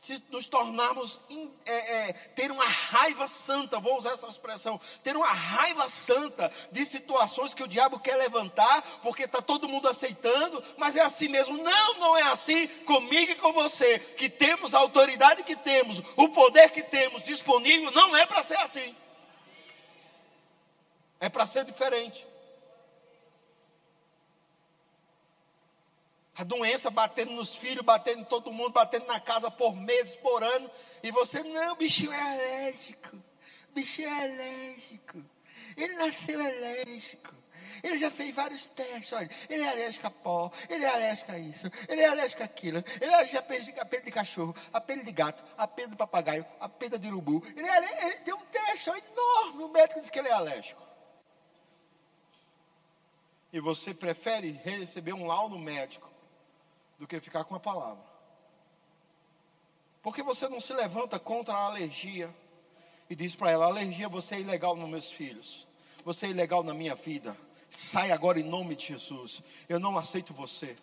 [0.02, 1.20] se nos tornarmos
[1.64, 6.84] é, é, ter uma raiva santa, vou usar essa expressão, ter uma raiva santa de
[6.84, 11.56] situações que o diabo quer levantar, porque está todo mundo aceitando, mas é assim mesmo.
[11.56, 16.28] Não, não é assim comigo e com você, que temos a autoridade que temos, o
[16.30, 18.96] poder que temos disponível, não é para ser assim.
[21.20, 22.26] É para ser diferente.
[26.36, 30.42] A doença batendo nos filhos, batendo em todo mundo, batendo na casa por meses, por
[30.42, 30.70] ano.
[31.02, 33.22] E você, não, bichinho é alérgico.
[33.74, 35.22] Bichinho é alérgico.
[35.76, 37.42] Ele nasceu alérgico.
[37.82, 41.38] Ele já fez vários testes, olha, ele é alérgico a pó, ele é alérgico a
[41.38, 45.04] isso, ele é alérgico àquilo, ele é alérgico a pelo de, a cachorro, a pelo
[45.04, 47.42] de gato, a pelo de papagaio, a pelo de urubu.
[47.56, 50.82] Ele, é, ele tem um teste enorme, o médico diz que ele é alérgico.
[53.52, 56.11] E você prefere receber um laudo médico
[57.02, 58.04] do que ficar com a palavra.
[60.04, 62.32] Porque você não se levanta contra a alergia
[63.10, 65.66] e diz para ela: alergia, você é ilegal nos meus filhos,
[66.04, 67.36] você é ilegal na minha vida.
[67.68, 69.42] Sai agora em nome de Jesus.
[69.68, 70.78] Eu não aceito você.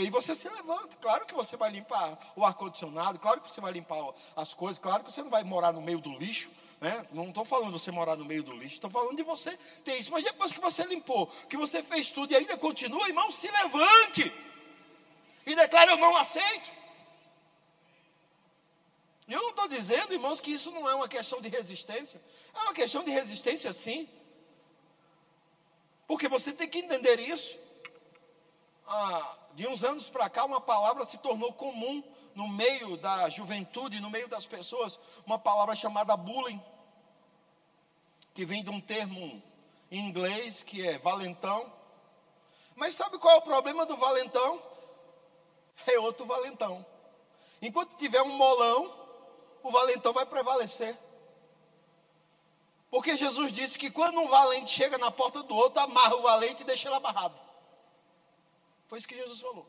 [0.00, 3.72] E você se levanta, claro que você vai limpar o ar-condicionado, claro que você vai
[3.72, 3.98] limpar
[4.36, 7.04] as coisas, claro que você não vai morar no meio do lixo, né?
[7.10, 9.96] Não estou falando de você morar no meio do lixo, estou falando de você ter
[9.96, 10.12] isso.
[10.12, 14.32] Mas depois que você limpou, que você fez tudo e ainda continua, irmão, se levante
[15.44, 16.70] e declare: Eu não aceito.
[19.26, 22.22] E eu não estou dizendo, irmãos, que isso não é uma questão de resistência,
[22.54, 24.08] é uma questão de resistência sim.
[26.06, 27.58] Porque você tem que entender isso.
[28.86, 32.02] Ah, de uns anos para cá, uma palavra se tornou comum
[32.34, 36.60] no meio da juventude, no meio das pessoas, uma palavra chamada bullying,
[38.34, 39.42] que vem de um termo
[39.90, 41.70] em inglês que é valentão.
[42.74, 44.62] Mas sabe qual é o problema do valentão?
[45.86, 46.84] É outro valentão.
[47.60, 48.90] Enquanto tiver um molão,
[49.62, 50.96] o valentão vai prevalecer.
[52.90, 56.62] Porque Jesus disse que quando um valente chega na porta do outro, amarra o valente
[56.62, 57.40] e deixa ele amarrado.
[58.92, 59.66] Foi isso que Jesus falou.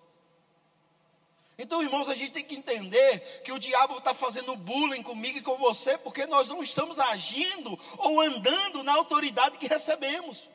[1.58, 5.42] Então, irmãos, a gente tem que entender que o diabo está fazendo bullying comigo e
[5.42, 10.50] com você, porque nós não estamos agindo ou andando na autoridade que recebemos.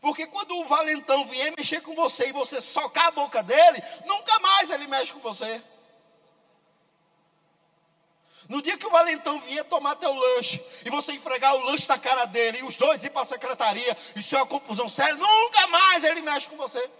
[0.00, 4.36] Porque quando o valentão vier mexer com você e você socar a boca dele, nunca
[4.40, 5.62] mais ele mexe com você.
[8.48, 12.00] No dia que o valentão vier tomar teu lanche e você enfregar o lanche na
[12.00, 15.68] cara dele e os dois ir para a secretaria, isso é uma confusão séria, nunca
[15.68, 16.98] mais ele mexe com você.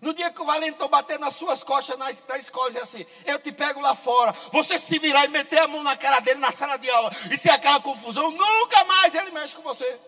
[0.00, 3.06] No dia que o valentão bater nas suas costas na, na escola e dizer assim:
[3.26, 6.40] Eu te pego lá fora, você se virar e meter a mão na cara dele
[6.40, 10.00] na sala de aula e ser aquela confusão, nunca mais ele mexe com você.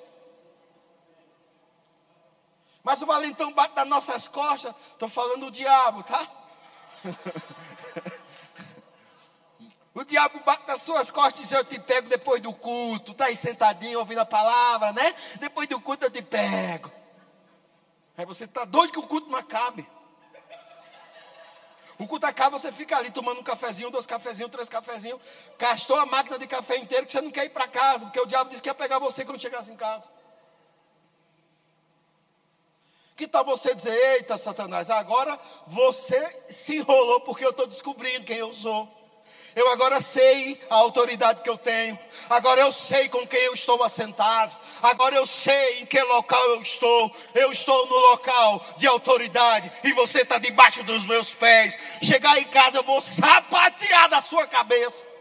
[2.82, 6.26] Mas o valentão bate nas nossas costas, estou falando do diabo, tá?
[9.94, 13.12] O diabo bate nas suas costas e diz: Eu te pego depois do culto.
[13.12, 15.14] Está aí sentadinho ouvindo a palavra, né?
[15.38, 16.90] Depois do culto eu te pego.
[18.16, 19.86] Aí você está doido que o culto não acabe.
[21.98, 25.20] O culto acaba, você fica ali tomando um cafezinho, dois cafezinhos, três cafezinhos.
[25.58, 28.26] Gastou a máquina de café inteiro que você não quer ir para casa, porque o
[28.26, 30.08] diabo disse que ia pegar você quando chegasse em casa.
[33.14, 36.18] Que tal você dizer, eita Satanás, agora você
[36.50, 39.01] se enrolou porque eu estou descobrindo quem eu sou.
[39.54, 41.98] Eu agora sei a autoridade que eu tenho.
[42.30, 44.56] Agora eu sei com quem eu estou assentado.
[44.82, 47.14] Agora eu sei em que local eu estou.
[47.34, 49.70] Eu estou no local de autoridade.
[49.84, 51.78] E você está debaixo dos meus pés.
[52.02, 55.11] Chegar em casa, eu vou sapatear da sua cabeça.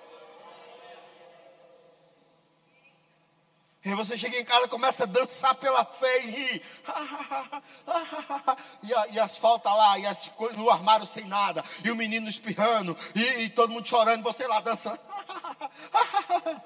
[3.83, 6.63] E você chega em casa, começa a dançar pela fé e rir.
[8.83, 12.27] E, e as faltas lá, e as coisas no armário sem nada, e o menino
[12.27, 14.99] espirrando, e, e todo mundo chorando, você lá dançando.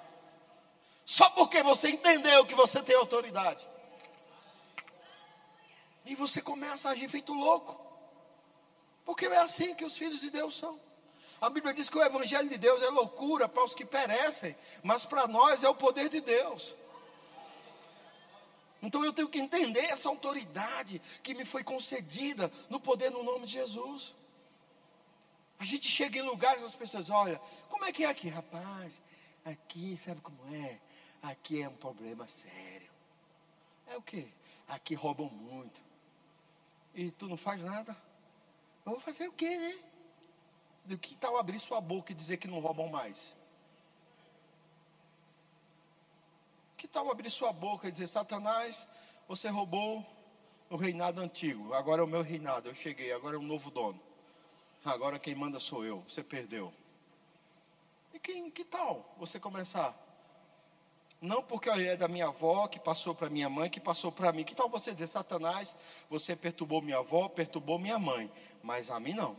[1.06, 3.68] Só porque você entendeu que você tem autoridade.
[6.06, 7.80] E você começa a agir feito louco.
[9.06, 10.80] Porque é assim que os filhos de Deus são.
[11.40, 15.06] A Bíblia diz que o Evangelho de Deus é loucura para os que perecem, mas
[15.06, 16.74] para nós é o poder de Deus.
[18.86, 23.48] Então eu tenho que entender essa autoridade que me foi concedida no poder no nome
[23.48, 24.16] de Jesus.
[25.58, 29.02] A gente chega em lugares as pessoas, olha, como é que é aqui, rapaz?
[29.44, 30.80] Aqui, sabe como é?
[31.24, 32.90] Aqui é um problema sério.
[33.88, 34.28] É o quê?
[34.68, 35.84] Aqui roubam muito.
[36.94, 37.96] E tu não faz nada?
[38.86, 39.84] Eu vou fazer o quê, né?
[40.86, 43.36] Do que tal abrir sua boca e dizer que não roubam mais?
[46.86, 48.88] Que tal abrir sua boca e dizer: Satanás,
[49.28, 50.06] você roubou
[50.70, 54.00] o reinado antigo, agora é o meu reinado, eu cheguei, agora é um novo dono.
[54.86, 56.72] Agora quem manda sou eu, você perdeu.
[58.14, 59.98] E quem, que tal você começar?
[61.20, 64.44] Não porque é da minha avó, que passou para minha mãe, que passou para mim.
[64.44, 65.76] Que tal você dizer, Satanás,
[66.08, 68.32] você perturbou minha avó, perturbou minha mãe,
[68.62, 69.36] mas a mim não.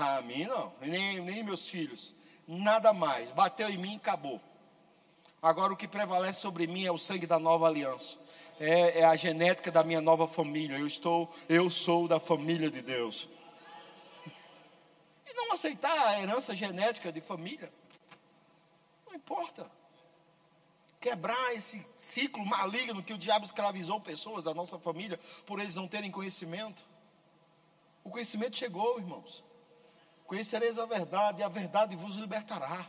[0.00, 2.12] A mim não, nem, nem meus filhos.
[2.48, 3.30] Nada mais.
[3.30, 4.47] Bateu em mim e acabou.
[5.40, 8.16] Agora o que prevalece sobre mim é o sangue da nova aliança.
[8.60, 10.78] É, é, a genética da minha nova família.
[10.78, 13.28] Eu estou, eu sou da família de Deus
[15.48, 17.72] não aceitar a herança genética de família.
[19.06, 19.70] Não importa.
[21.00, 25.86] Quebrar esse ciclo maligno que o diabo escravizou pessoas da nossa família por eles não
[25.86, 26.84] terem conhecimento.
[28.04, 29.44] O conhecimento chegou, irmãos.
[30.26, 32.86] Conhecereis a verdade e a verdade vos libertará.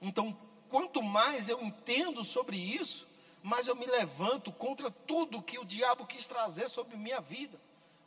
[0.00, 0.36] Então,
[0.68, 3.06] quanto mais eu entendo sobre isso,
[3.42, 7.58] mais eu me levanto contra tudo que o diabo quis trazer sobre minha vida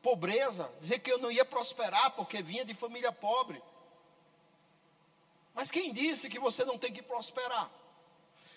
[0.02, 3.62] pobreza, dizer que eu não ia prosperar porque vinha de família pobre.
[5.54, 7.70] Mas quem disse que você não tem que prosperar?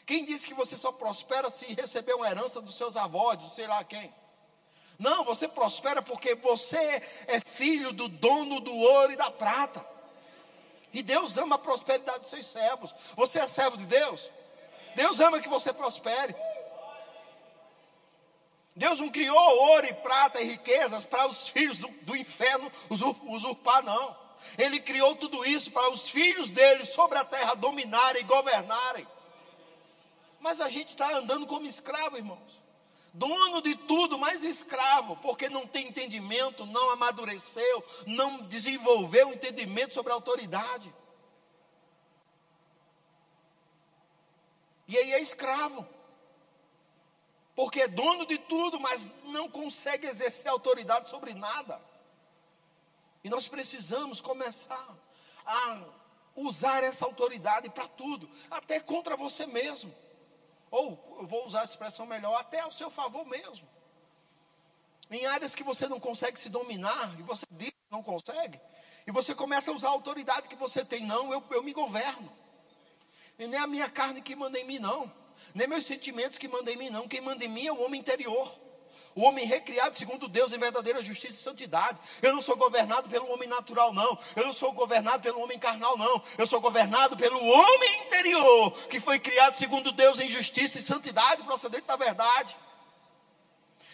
[0.07, 3.67] Quem disse que você só prospera se receber uma herança dos seus avós, do sei
[3.67, 4.13] lá quem?
[4.99, 6.79] Não, você prospera porque você
[7.27, 9.85] é filho do dono do ouro e da prata.
[10.93, 12.95] E Deus ama a prosperidade dos seus servos.
[13.17, 14.31] Você é servo de Deus?
[14.95, 16.35] Deus ama que você prospere.
[18.75, 22.71] Deus não criou ouro e prata e riquezas para os filhos do, do inferno
[23.27, 24.17] usurpar, não.
[24.59, 29.07] Ele criou tudo isso para os filhos dele sobre a terra dominarem e governarem.
[30.41, 32.62] Mas a gente está andando como escravo, irmãos.
[33.15, 40.13] Dono de tudo, mas escravo, porque não tem entendimento, não amadureceu, não desenvolveu entendimento sobre
[40.13, 40.93] a autoridade.
[44.89, 45.87] E aí é escravo
[47.55, 51.81] porque é dono de tudo, mas não consegue exercer autoridade sobre nada.
[53.23, 54.89] E nós precisamos começar
[55.45, 55.85] a
[56.35, 59.95] usar essa autoridade para tudo, até contra você mesmo.
[60.73, 63.69] Ou, eu vou usar a expressão melhor, até ao seu favor mesmo.
[65.09, 68.61] Em áreas que você não consegue se dominar, e você diz que não consegue,
[69.07, 72.33] e você começa a usar a autoridade que você tem, não, eu, eu me governo.
[73.39, 75.23] E nem a minha carne que manda em mim, não
[75.55, 77.09] nem meus sentimentos que mandam em mim, não.
[77.09, 78.61] Quem manda em mim é o homem interior.
[79.15, 82.01] O homem recriado segundo Deus em verdadeira justiça e santidade.
[82.23, 84.19] Eu não sou governado pelo homem natural, não.
[84.35, 86.23] Eu não sou governado pelo homem carnal, não.
[86.39, 91.43] Eu sou governado pelo homem interior, que foi criado segundo Deus em justiça e santidade,
[91.43, 92.57] procedente da verdade.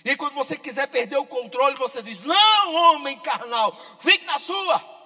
[0.05, 4.98] E quando você quiser perder o controle, você diz: Não, homem carnal, fique na sua.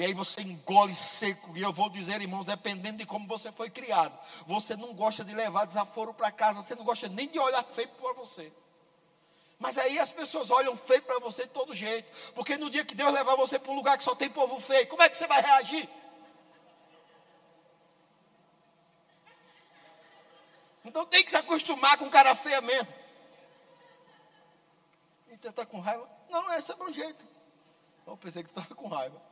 [0.00, 1.54] E aí você engole seco.
[1.54, 5.34] E eu vou dizer, irmãos, dependendo de como você foi criado, você não gosta de
[5.34, 8.50] levar desaforo para casa, você não gosta nem de olhar feio para você.
[9.58, 12.10] Mas aí as pessoas olham feio para você de todo jeito.
[12.32, 14.86] Porque no dia que Deus levar você para um lugar que só tem povo feio,
[14.86, 15.86] como é que você vai reagir?
[20.82, 22.88] Então tem que se acostumar com cara feia mesmo.
[25.28, 26.08] E você está com raiva?
[26.30, 27.28] Não, esse é o meu jeito.
[28.06, 29.28] Eu pensei que estava com raiva.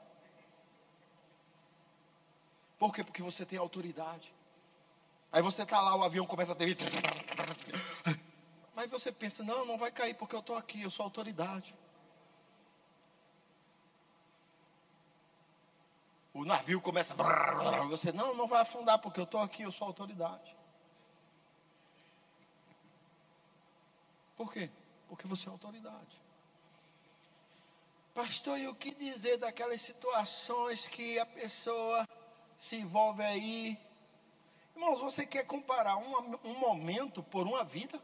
[2.79, 3.03] Por quê?
[3.03, 4.33] Porque você tem autoridade.
[5.33, 6.77] Aí você está lá, o avião começa a ter.
[8.75, 11.75] Mas você pensa, não, não vai cair porque eu estou aqui, eu sou autoridade.
[16.33, 17.15] O navio começa.
[17.89, 20.57] Você, não, não vai afundar porque eu estou aqui, eu sou autoridade.
[24.37, 24.71] Por quê?
[25.09, 26.23] Porque você é autoridade.
[28.15, 32.07] Pastor, e o que dizer daquelas situações que a pessoa
[32.59, 33.81] se envolve aí.
[34.75, 38.03] Irmãos, você quer comparar um, um momento por uma vida?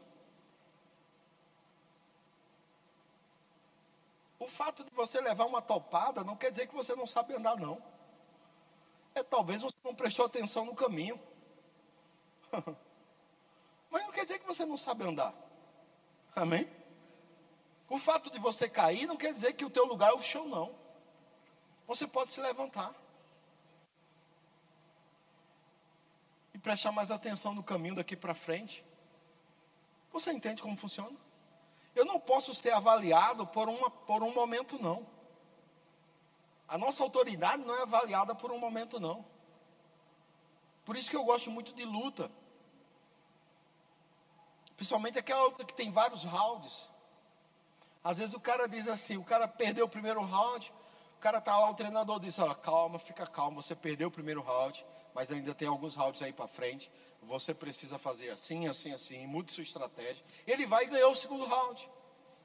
[4.39, 7.57] O fato de você levar uma topada não quer dizer que você não sabe andar,
[7.57, 7.81] não.
[9.13, 11.19] É talvez você não prestou atenção no caminho.
[13.91, 15.33] Mas não quer dizer que você não sabe andar.
[16.35, 16.69] Amém?
[17.89, 20.47] O fato de você cair não quer dizer que o teu lugar é o chão,
[20.47, 20.73] não.
[21.87, 22.93] Você pode se levantar.
[26.65, 28.83] Prestar mais atenção no caminho daqui para frente.
[30.11, 31.15] Você entende como funciona?
[31.93, 35.05] Eu não posso ser avaliado por, uma, por um momento, não.
[36.67, 39.23] A nossa autoridade não é avaliada por um momento, não.
[40.83, 42.31] Por isso que eu gosto muito de luta.
[44.75, 46.89] Principalmente aquela luta que tem vários rounds.
[48.03, 50.73] Às vezes o cara diz assim, o cara perdeu o primeiro round,
[51.15, 54.41] o cara tá lá, o treinador diz, olha, calma, fica calmo, você perdeu o primeiro
[54.41, 54.83] round,
[55.15, 56.91] mas ainda tem alguns rounds aí para frente.
[57.23, 60.21] Você precisa fazer assim, assim, assim, mude sua estratégia.
[60.45, 61.89] Ele vai e ganhou o segundo round.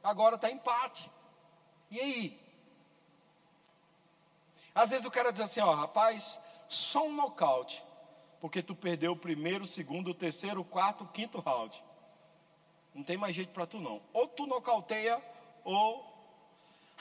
[0.04, 1.10] Agora está empate.
[1.90, 2.40] E aí?
[4.72, 7.84] Às vezes o cara diz assim, ó, rapaz, só um nocaute,
[8.40, 11.82] porque tu perdeu o primeiro, o segundo, o terceiro, o quarto, o quinto round.
[12.94, 14.00] Não tem mais jeito para tu não.
[14.12, 15.20] Ou tu nocauteia,
[15.64, 16.08] ou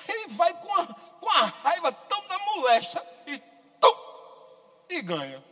[0.08, 3.38] ele vai com a, com a raiva tão da molesta e
[3.80, 3.96] tum,
[4.90, 5.44] e ganha.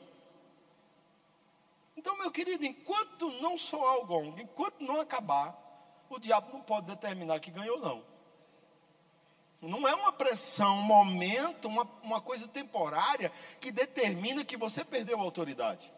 [2.07, 5.53] Então, meu querido, enquanto não soar o gong, enquanto não acabar,
[6.09, 8.01] o diabo não pode determinar que ganhou não.
[9.61, 13.29] Não é uma pressão, um momento, uma, uma coisa temporária
[13.59, 15.91] que determina que você perdeu a autoridade.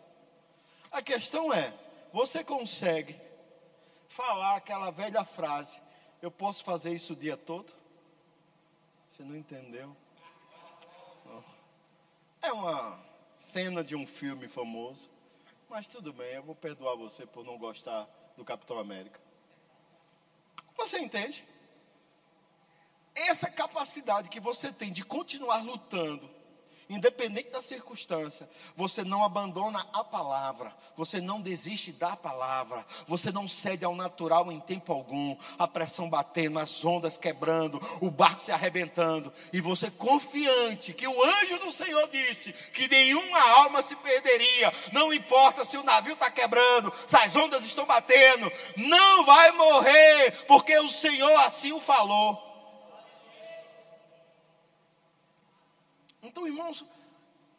[0.92, 1.72] A questão é:
[2.12, 3.16] você consegue
[4.08, 5.80] falar aquela velha frase,
[6.24, 7.72] eu posso fazer isso o dia todo?
[9.06, 9.96] Você não entendeu?
[12.42, 13.00] É uma
[13.38, 15.19] cena de um filme famoso,
[15.70, 19.20] mas tudo bem, eu vou perdoar você por não gostar do Capitão América.
[20.76, 21.46] Você entende?
[23.16, 26.39] Essa capacidade que você tem de continuar lutando
[26.90, 33.48] independente da circunstância, você não abandona a palavra, você não desiste da palavra, você não
[33.48, 38.52] cede ao natural em tempo algum, a pressão batendo, as ondas quebrando, o barco se
[38.52, 44.74] arrebentando, e você confiante que o anjo do Senhor disse que nenhuma alma se perderia,
[44.92, 50.32] não importa se o navio está quebrando, se as ondas estão batendo, não vai morrer,
[50.48, 52.49] porque o Senhor assim o falou.
[56.30, 56.86] Então, irmãos,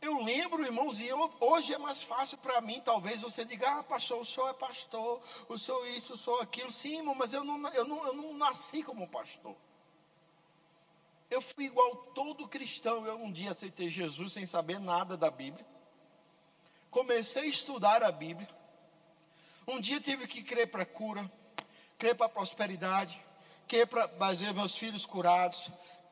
[0.00, 3.82] eu lembro, irmãos, e eu, hoje é mais fácil para mim, talvez você diga, ah,
[3.82, 6.70] pastor, o senhor é pastor, o senhor isso, o senhor aquilo.
[6.70, 9.56] Sim, irmão, mas eu não, eu não, eu não nasci como pastor.
[11.28, 13.04] Eu fui igual todo cristão.
[13.04, 15.66] Eu um dia aceitei Jesus sem saber nada da Bíblia.
[16.92, 18.48] Comecei a estudar a Bíblia.
[19.66, 21.28] Um dia tive que crer para cura,
[21.98, 23.20] crer para prosperidade,
[23.66, 25.70] crer para ver meus filhos curados,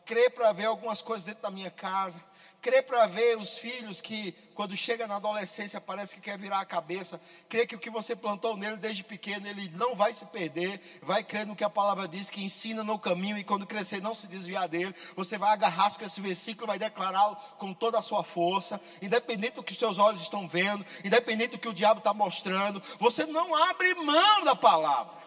[0.09, 2.19] crer para ver algumas coisas dentro da minha casa,
[2.63, 6.65] crer para ver os filhos que, quando chega na adolescência, parece que quer virar a
[6.65, 10.81] cabeça, crer que o que você plantou nele desde pequeno, ele não vai se perder,
[11.03, 14.15] vai crer no que a palavra diz, que ensina no caminho e quando crescer não
[14.15, 18.25] se desviar dele, você vai agarrar com esse versículo, vai declará-lo com toda a sua
[18.25, 22.15] força, independente do que os teus olhos estão vendo, independente do que o diabo está
[22.15, 25.19] mostrando, você não abre mão da palavra.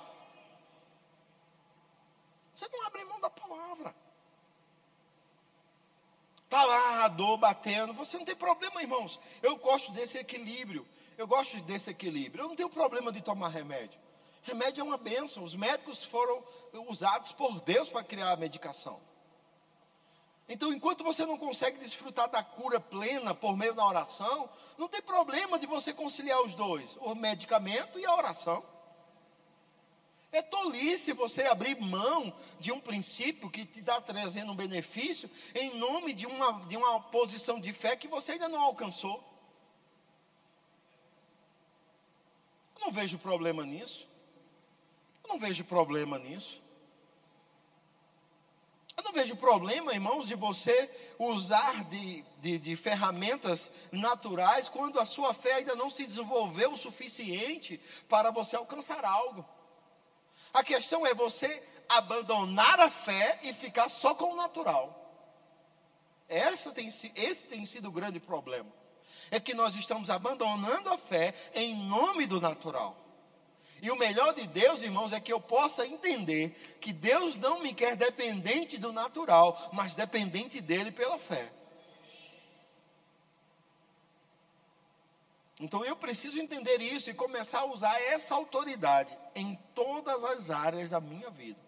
[2.56, 4.01] Você não abre mão da palavra.
[6.52, 7.94] Está lá a dor batendo.
[7.94, 9.18] Você não tem problema, irmãos.
[9.42, 10.86] Eu gosto desse equilíbrio.
[11.18, 12.44] Eu gosto desse equilíbrio.
[12.44, 13.98] Eu não tenho problema de tomar remédio.
[14.42, 15.46] Remédio é uma bênção.
[15.46, 16.44] Os médicos foram
[16.90, 19.00] usados por Deus para criar a medicação.
[20.50, 25.02] Então, enquanto você não consegue desfrutar da cura plena por meio da oração, não tem
[25.02, 28.62] problema de você conciliar os dois, o medicamento e a oração.
[30.32, 35.78] É tolice você abrir mão de um princípio que te está trazendo um benefício em
[35.78, 39.22] nome de uma, de uma posição de fé que você ainda não alcançou.
[42.80, 44.08] Eu não vejo problema nisso.
[45.24, 46.62] Eu não vejo problema nisso.
[48.96, 55.06] Eu não vejo problema, irmãos, de você usar de, de, de, ferramentas naturais quando a
[55.06, 59.46] sua fé ainda não se desenvolveu o suficiente para você alcançar algo.
[60.54, 64.98] A questão é você abandonar a fé e ficar só com o natural.
[66.28, 68.70] Essa tem, esse tem sido o grande problema.
[69.30, 72.98] É que nós estamos abandonando a fé em nome do natural.
[73.82, 77.74] E o melhor de Deus, irmãos, é que eu possa entender que Deus não me
[77.74, 81.52] quer dependente do natural, mas dependente dele pela fé.
[85.62, 90.90] Então eu preciso entender isso e começar a usar essa autoridade em todas as áreas
[90.90, 91.62] da minha vida.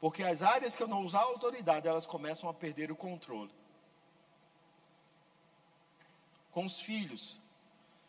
[0.00, 3.54] Porque as áreas que eu não usar a autoridade, elas começam a perder o controle.
[6.50, 7.38] Com os filhos.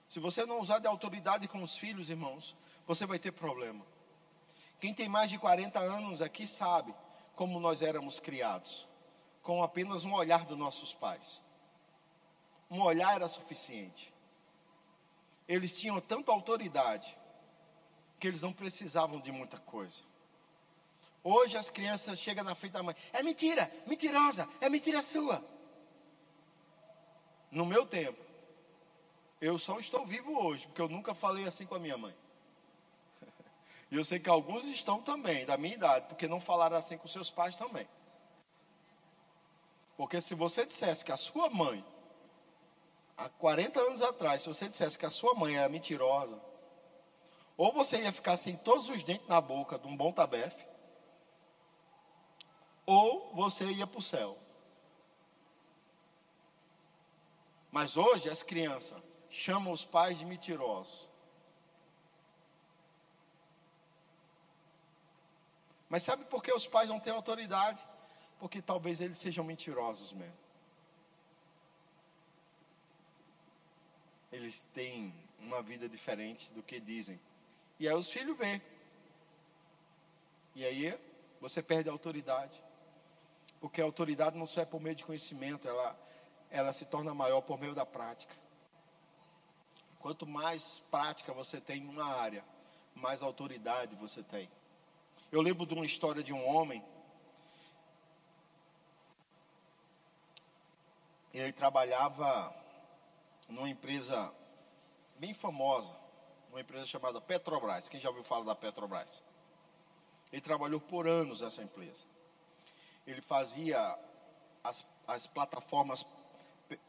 [0.07, 2.55] Se você não usar de autoridade com os filhos, irmãos,
[2.88, 3.86] você vai ter problema.
[4.80, 6.95] Quem tem mais de 40 anos aqui sabe
[7.36, 8.88] como nós éramos criados,
[9.43, 11.43] com apenas um olhar dos nossos pais.
[12.71, 14.14] Um olhar era suficiente
[15.48, 17.16] eles tinham tanta autoridade
[18.20, 20.04] que eles não precisavam de muita coisa.
[21.24, 25.43] Hoje as crianças chegam na frente da mãe, é mentira, mentirosa, é mentira sua.
[27.52, 28.24] No meu tempo,
[29.41, 32.14] eu só estou vivo hoje, porque eu nunca falei assim com a minha mãe.
[33.91, 37.08] E eu sei que alguns estão também, da minha idade, porque não falaram assim com
[37.08, 37.88] seus pais também.
[39.96, 41.86] Porque se você dissesse que a sua mãe
[43.18, 46.39] há 40 anos atrás, se você dissesse que a sua mãe era mentirosa,
[47.57, 50.66] ou você ia ficar sem todos os dentes na boca de um bom tabefe,
[52.86, 54.38] ou você ia para o céu.
[57.72, 61.09] Mas hoje as crianças chamam os pais de mentirosos.
[65.89, 67.86] Mas sabe por que os pais não têm autoridade?
[68.39, 70.45] Porque talvez eles sejam mentirosos mesmo.
[74.36, 77.17] Eles têm uma vida diferente do que dizem.
[77.79, 78.61] E aí os filhos vê.
[80.53, 80.99] E aí
[81.39, 82.61] você perde a autoridade.
[83.61, 85.97] Porque a autoridade não só é por meio de conhecimento, ela,
[86.51, 88.36] ela se torna maior por meio da prática.
[89.99, 92.43] Quanto mais prática você tem em uma área,
[92.93, 94.49] mais autoridade você tem.
[95.31, 96.83] Eu lembro de uma história de um homem.
[101.33, 102.64] Ele trabalhava
[103.48, 104.34] numa empresa
[105.18, 105.96] bem famosa,
[106.50, 107.89] uma empresa chamada Petrobras.
[107.89, 109.22] Quem já ouviu falar da Petrobras?
[110.32, 112.06] Ele trabalhou por anos nessa empresa.
[113.06, 114.00] Ele fazia
[114.64, 116.06] as, as plataformas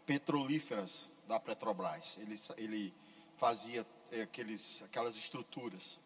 [0.05, 2.19] petrolíferas da Petrobras.
[2.19, 2.95] Ele, ele
[3.37, 5.99] fazia eh, aqueles, aquelas estruturas.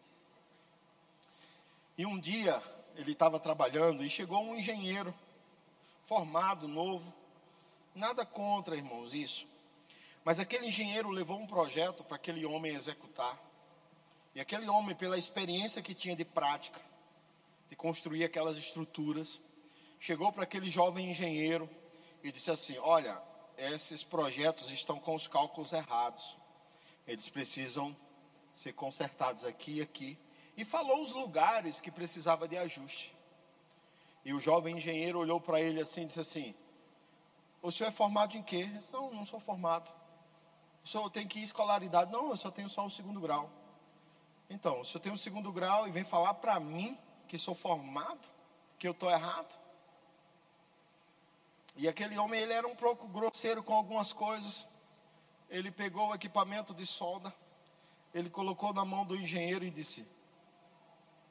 [1.97, 2.61] E um dia
[2.95, 5.13] ele estava trabalhando e chegou um engenheiro
[6.05, 7.13] formado, novo.
[7.93, 9.47] Nada contra, irmãos, isso.
[10.23, 13.39] Mas aquele engenheiro levou um projeto para aquele homem executar.
[14.35, 16.79] E aquele homem, pela experiência que tinha de prática,
[17.69, 19.39] de construir aquelas estruturas,
[19.99, 21.69] chegou para aquele jovem engenheiro
[22.23, 23.21] e disse assim: Olha,
[23.57, 26.37] esses projetos estão com os cálculos errados.
[27.07, 27.95] Eles precisam
[28.53, 30.17] ser consertados aqui e aqui
[30.55, 33.13] e falou os lugares que precisava de ajuste.
[34.23, 36.55] E o jovem engenheiro olhou para ele assim e disse assim:
[37.61, 38.57] O senhor é formado em quê?
[38.57, 39.91] Ele disse, não, não sou formado.
[40.87, 42.11] Senhor tem que ir escolaridade?
[42.11, 43.49] Não, eu só tenho só o segundo grau.
[44.49, 48.27] Então, o senhor tem o segundo grau e vem falar para mim que sou formado,
[48.77, 49.57] que eu estou errado?
[51.77, 54.67] E aquele homem, ele era um pouco grosseiro com algumas coisas.
[55.49, 57.33] Ele pegou o equipamento de solda,
[58.13, 60.05] ele colocou na mão do engenheiro e disse: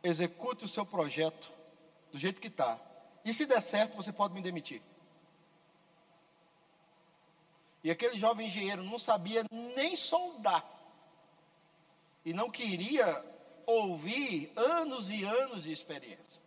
[0.03, 1.53] execute o seu projeto
[2.11, 2.78] do jeito que está.
[3.24, 4.82] E se der certo, você pode me demitir.
[7.83, 10.64] E aquele jovem engenheiro não sabia nem soldar.
[12.24, 13.24] E não queria
[13.66, 16.43] ouvir anos e anos de experiência.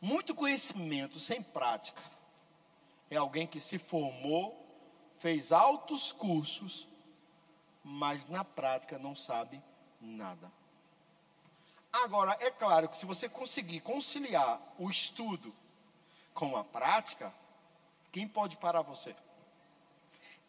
[0.00, 2.02] Muito conhecimento sem prática
[3.10, 4.64] é alguém que se formou,
[5.16, 6.86] fez altos cursos,
[7.82, 9.62] mas na prática não sabe
[10.00, 10.52] nada.
[11.92, 15.54] Agora, é claro que se você conseguir conciliar o estudo
[16.34, 17.32] com a prática,
[18.16, 19.14] quem pode parar você?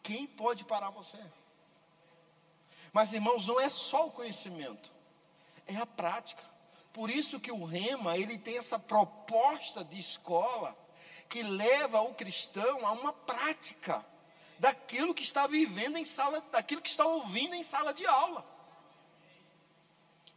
[0.02, 1.18] Quem pode parar você?
[2.94, 4.90] Mas, irmãos, não é só o conhecimento,
[5.66, 6.42] é a prática.
[6.94, 10.74] Por isso que o Rema, ele tem essa proposta de escola
[11.28, 14.02] que leva o cristão a uma prática
[14.58, 18.46] daquilo que está vivendo em sala, daquilo que está ouvindo em sala de aula.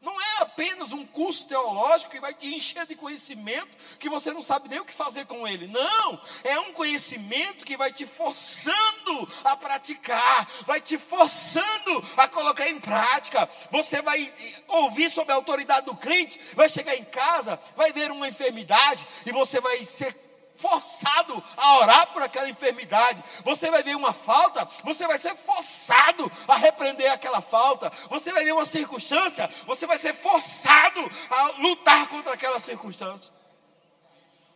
[0.01, 4.41] Não é apenas um curso teológico que vai te encher de conhecimento que você não
[4.41, 5.67] sabe nem o que fazer com ele.
[5.67, 12.67] Não, é um conhecimento que vai te forçando a praticar, vai te forçando a colocar
[12.67, 13.47] em prática.
[13.69, 14.33] Você vai
[14.67, 19.31] ouvir sobre a autoridade do crente, vai chegar em casa, vai ver uma enfermidade e
[19.31, 20.30] você vai ser
[20.61, 23.23] forçado a orar por aquela enfermidade.
[23.43, 27.91] Você vai ver uma falta, você vai ser forçado a repreender aquela falta.
[28.09, 33.33] Você vai ver uma circunstância, você vai ser forçado a lutar contra aquela circunstância.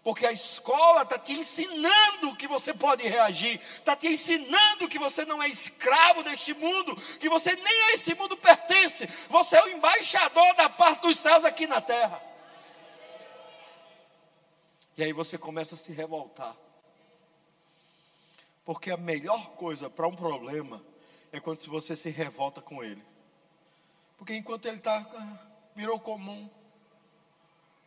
[0.03, 5.26] Porque a escola está te ensinando que você pode reagir, está te ensinando que você
[5.26, 9.70] não é escravo deste mundo, que você nem a esse mundo pertence, você é o
[9.70, 12.35] embaixador da parte dos céus aqui na terra.
[14.98, 16.56] E aí você começa a se revoltar.
[18.64, 20.84] Porque a melhor coisa para um problema
[21.32, 23.04] é quando você se revolta com ele.
[24.18, 26.50] Porque enquanto ele está, ah, virou comum.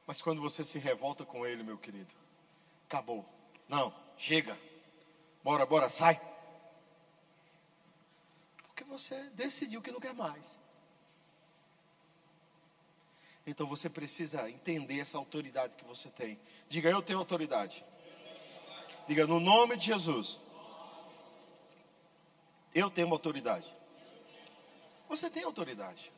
[0.06, 2.14] Mas quando você se revolta com ele, meu querido,
[2.86, 3.24] acabou.
[3.68, 4.56] Não, chega.
[5.42, 6.20] Bora, bora, sai.
[8.68, 10.56] Porque você decidiu que não quer mais.
[13.48, 16.38] Então você precisa entender essa autoridade que você tem.
[16.68, 17.82] Diga, eu tenho autoridade.
[19.06, 20.38] Diga, no nome de Jesus.
[22.74, 23.66] Eu tenho autoridade.
[25.08, 26.12] Você tem autoridade.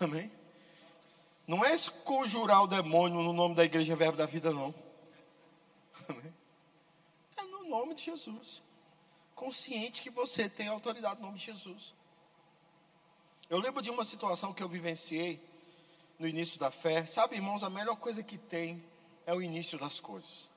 [0.00, 0.32] Amém?
[1.46, 4.74] Não é conjurar o demônio no nome da igreja Verbo da Vida, não.
[6.08, 6.34] Amém?
[7.36, 8.62] É no nome de Jesus.
[9.36, 11.94] Consciente que você tem autoridade no nome de Jesus.
[13.48, 15.51] Eu lembro de uma situação que eu vivenciei
[16.22, 17.04] no início da fé.
[17.04, 18.80] Sabe, irmãos, a melhor coisa que tem
[19.26, 20.48] é o início das coisas.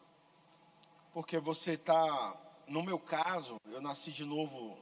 [1.12, 4.78] Porque você está, no meu caso, eu nasci de novo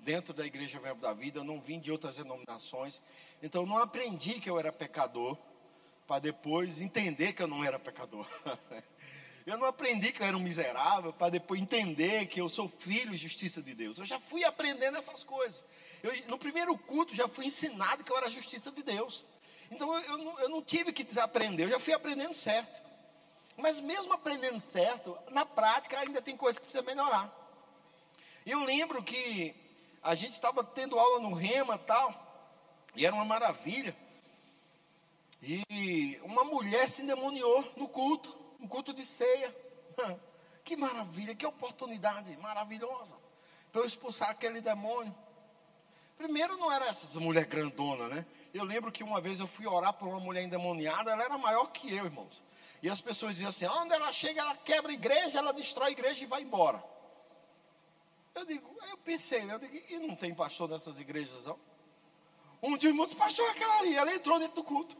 [0.00, 3.00] dentro da Igreja Verbo da Vida, não vim de outras denominações,
[3.40, 5.36] então não aprendi que eu era pecador,
[6.04, 8.26] para depois entender que eu não era pecador.
[9.46, 13.14] Eu não aprendi que eu era um miserável para depois entender que eu sou filho
[13.14, 13.96] e justiça de Deus.
[13.96, 15.62] Eu já fui aprendendo essas coisas.
[16.02, 19.24] Eu, no primeiro culto já fui ensinado que eu era justiça de Deus.
[19.70, 22.82] Então eu, não, eu não tive que desaprender, eu já fui aprendendo certo.
[23.56, 27.32] Mas mesmo aprendendo certo, na prática ainda tem coisas que precisa melhorar.
[28.44, 29.54] E eu lembro que
[30.02, 32.14] a gente estava tendo aula no Rema tal,
[32.94, 33.96] e era uma maravilha.
[35.42, 39.54] E uma mulher se endemoniou no culto um culto de ceia.
[40.64, 43.14] Que maravilha, que oportunidade maravilhosa
[43.70, 45.14] para eu expulsar aquele demônio.
[46.16, 48.24] Primeiro não era essa mulher grandona, né?
[48.54, 51.66] Eu lembro que uma vez eu fui orar por uma mulher endemoniada, ela era maior
[51.66, 52.42] que eu, irmãos.
[52.82, 55.92] E as pessoas diziam assim: onde ela chega, ela quebra a igreja, ela destrói a
[55.92, 56.82] igreja e vai embora.
[58.34, 59.54] Eu digo, eu pensei, né?
[59.54, 61.58] Eu digo, e não tem pastor nessas igrejas, não?
[62.62, 64.96] Um dia o irmão disse, pastor, aquela ali, ela entrou dentro do culto.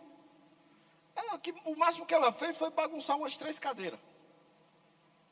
[1.14, 3.99] Ela, que, o máximo que ela fez foi bagunçar umas três cadeiras.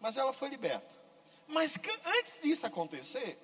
[0.01, 0.95] Mas ela foi liberta.
[1.47, 3.39] Mas antes disso acontecer,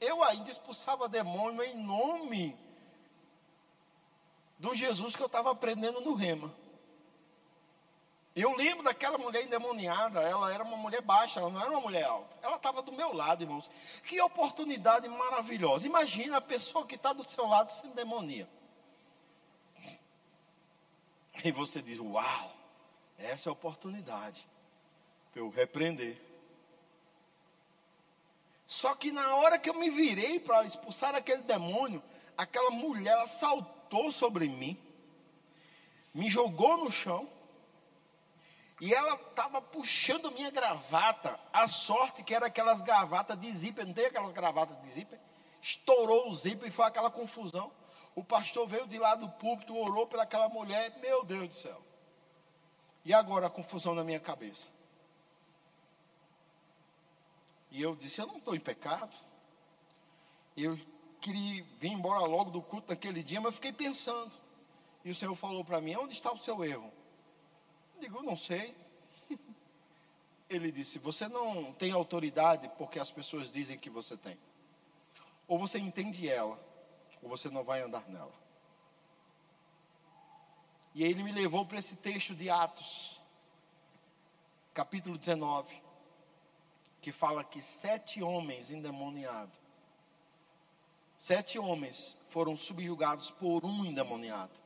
[0.00, 2.56] eu ainda expulsava demônio em nome
[4.58, 6.52] do Jesus que eu estava aprendendo no rema.
[8.34, 12.04] Eu lembro daquela mulher endemoniada, ela era uma mulher baixa, ela não era uma mulher
[12.04, 12.36] alta.
[12.42, 13.70] Ela estava do meu lado, irmãos.
[14.04, 15.86] Que oportunidade maravilhosa.
[15.86, 18.46] Imagina a pessoa que está do seu lado se demonia.
[21.42, 22.52] E você diz: Uau,
[23.16, 24.46] essa é a oportunidade
[25.32, 26.20] para eu repreender.
[28.66, 32.02] Só que na hora que eu me virei para expulsar aquele demônio,
[32.36, 34.76] aquela mulher ela saltou sobre mim,
[36.12, 37.30] me jogou no chão,
[38.80, 41.38] e ela estava puxando minha gravata.
[41.52, 45.18] A sorte que era aquelas gravatas de zíper, não tem aquelas gravatas de zíper?
[45.62, 47.72] Estourou o zíper e foi aquela confusão.
[48.14, 50.98] O pastor veio de lá do púlpito, orou pelaquela mulher.
[51.00, 51.80] Meu Deus do céu.
[53.04, 54.72] E agora a confusão na minha cabeça.
[57.70, 59.16] E eu disse: Eu não estou em pecado.
[60.56, 60.78] Eu
[61.20, 64.32] queria vir embora logo do culto naquele dia, mas fiquei pensando.
[65.04, 66.92] E o Senhor falou para mim: Onde está o seu erro?
[67.96, 68.74] Eu digo: Não sei.
[70.48, 74.38] Ele disse: Você não tem autoridade porque as pessoas dizem que você tem.
[75.48, 76.58] Ou você entende ela,
[77.22, 78.34] ou você não vai andar nela.
[80.96, 83.20] E ele me levou para esse texto de Atos,
[84.72, 85.80] capítulo 19,
[87.00, 89.58] que fala que sete homens endemoniados,
[91.18, 94.60] sete homens foram subjugados por um endemoniado.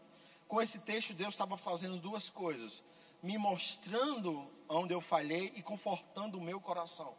[0.49, 2.83] Com esse texto, Deus estava fazendo duas coisas:
[3.23, 7.15] me mostrando onde eu falhei e confortando o meu coração.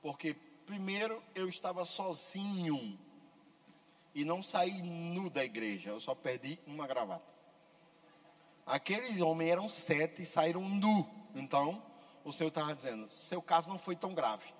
[0.00, 2.98] Porque, primeiro, eu estava sozinho
[4.14, 7.24] e não saí nu da igreja, eu só perdi uma gravata.
[8.66, 11.08] Aqueles homens eram sete e saíram nu.
[11.34, 11.82] Então,
[12.28, 14.54] o Senhor estava dizendo: seu caso não foi tão grave.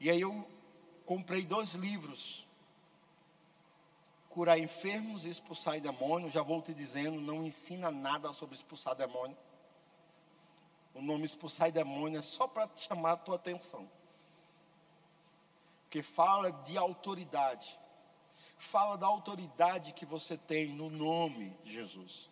[0.00, 0.48] E aí eu
[1.04, 2.46] comprei dois livros.
[4.30, 6.32] Curar enfermos e expulsar demônios.
[6.32, 9.36] Já vou te dizendo, não ensina nada sobre expulsar demônio.
[10.94, 13.88] O nome expulsar demônio é só para chamar a tua atenção
[15.90, 17.78] que fala de autoridade.
[18.56, 22.30] Fala da autoridade que você tem no nome de Jesus.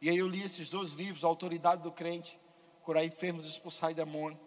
[0.00, 2.38] E aí eu li esses dois livros, Autoridade do Crente,
[2.82, 4.38] Curar Enfermos e Expulsar Demônio.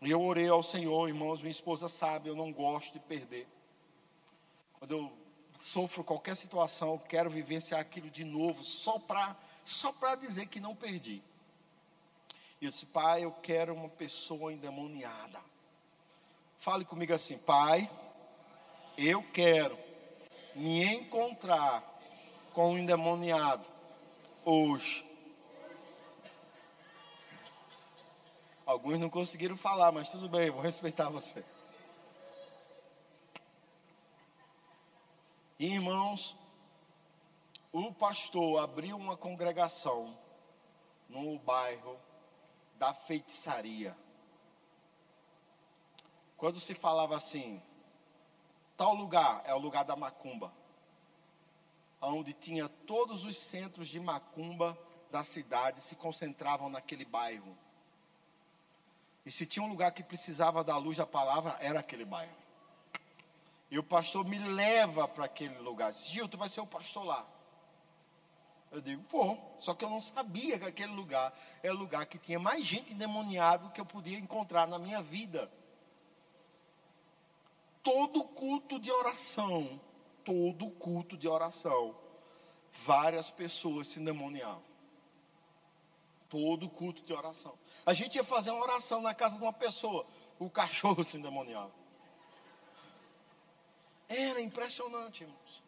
[0.00, 3.48] E eu orei ao Senhor, irmãos, minha esposa sabe, eu não gosto de perder.
[4.78, 5.12] Quando eu
[5.56, 10.74] sofro qualquer situação, eu quero vivenciar aquilo de novo, só para só dizer que não
[10.74, 11.20] perdi.
[12.60, 15.40] E eu disse, pai, eu quero uma pessoa endemoniada.
[16.58, 17.88] Fale comigo assim, Pai,
[18.96, 19.78] eu quero
[20.56, 21.84] me encontrar
[22.52, 23.77] com um endemoniado
[24.50, 25.04] hoje.
[28.64, 31.44] Alguns não conseguiram falar, mas tudo bem, vou respeitar você.
[35.58, 36.36] Irmãos,
[37.72, 40.16] o pastor abriu uma congregação
[41.08, 41.98] no bairro
[42.76, 43.96] da feitiçaria.
[46.36, 47.62] Quando se falava assim,
[48.76, 50.52] tal lugar é o lugar da macumba,
[52.00, 54.78] onde tinha todos os centros de macumba
[55.10, 57.56] da cidade se concentravam naquele bairro.
[59.24, 62.36] E se tinha um lugar que precisava da luz da palavra, era aquele bairro.
[63.70, 65.92] E o pastor me leva para aquele lugar.
[65.92, 67.26] Gil, tu vai ser o pastor lá.
[68.70, 69.56] Eu digo, vou.
[69.58, 71.32] Só que eu não sabia que aquele lugar
[71.62, 75.50] é o lugar que tinha mais gente endemoniada que eu podia encontrar na minha vida.
[77.82, 79.80] Todo culto de oração,
[80.28, 81.96] todo culto de oração,
[82.70, 84.62] várias pessoas se endemoniavam.
[86.28, 87.58] Todo culto de oração.
[87.86, 90.06] A gente ia fazer uma oração na casa de uma pessoa,
[90.38, 91.72] o cachorro se endemoniava.
[94.06, 95.62] Era impressionante, irmãos.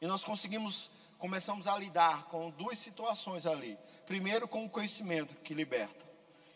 [0.00, 3.78] E nós conseguimos, começamos a lidar com duas situações ali.
[4.06, 6.04] Primeiro, com o conhecimento que liberta,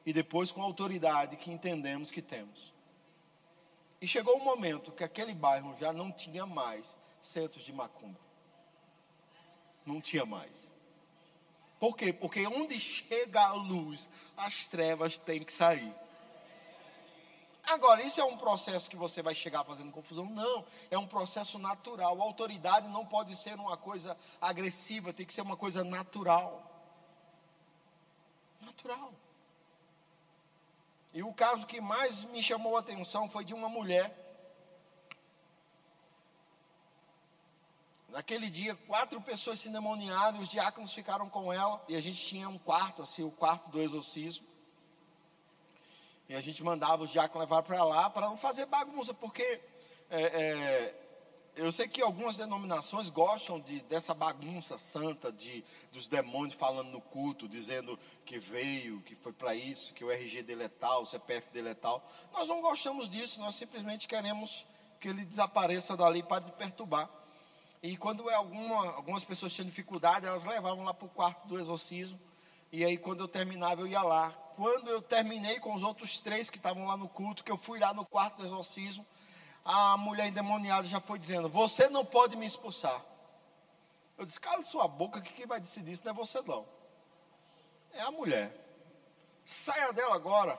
[0.05, 2.75] e depois com a autoridade que entendemos que temos.
[4.01, 8.21] E chegou o um momento que aquele bairro já não tinha mais centros de macumba.
[9.87, 10.73] Não tinha mais.
[11.81, 12.13] Por quê?
[12.13, 15.93] Porque onde chega a luz, as trevas têm que sair.
[17.65, 20.27] Agora, isso é um processo que você vai chegar fazendo confusão?
[20.27, 22.21] Não, é um processo natural.
[22.21, 26.71] A autoridade não pode ser uma coisa agressiva, tem que ser uma coisa natural.
[28.61, 29.13] Natural.
[31.15, 34.22] E o caso que mais me chamou a atenção foi de uma mulher.
[38.13, 42.47] Naquele dia, quatro pessoas se endemoniaram, os diáconos ficaram com ela, e a gente tinha
[42.47, 44.47] um quarto, assim, o quarto do exorcismo.
[46.29, 49.43] E a gente mandava os diáconos levar para lá para não fazer bagunça, porque
[50.11, 50.95] é, é,
[51.57, 57.01] eu sei que algumas denominações gostam de, dessa bagunça santa de, dos demônios falando no
[57.01, 61.07] culto, dizendo que veio, que foi para isso, que o RG dele é tal, o
[61.07, 62.07] CPF dele é tal.
[62.31, 64.67] Nós não gostamos disso, nós simplesmente queremos
[65.01, 67.22] que ele desapareça dali para de perturbar.
[67.83, 71.59] E quando é alguma, algumas pessoas tinham dificuldade, elas levavam lá para o quarto do
[71.59, 72.19] exorcismo.
[72.71, 76.51] E aí, quando eu terminava, eu ia lá quando eu terminei com os outros três
[76.51, 79.07] que estavam lá no culto, que eu fui lá no quarto do exorcismo,
[79.65, 83.03] a mulher endemoniada já foi dizendo: Você não pode me expulsar.
[84.19, 86.67] Eu disse: Cala sua boca, que quem vai decidir isso não é você, não.
[87.93, 88.57] É a mulher.
[89.45, 90.59] Saia dela agora.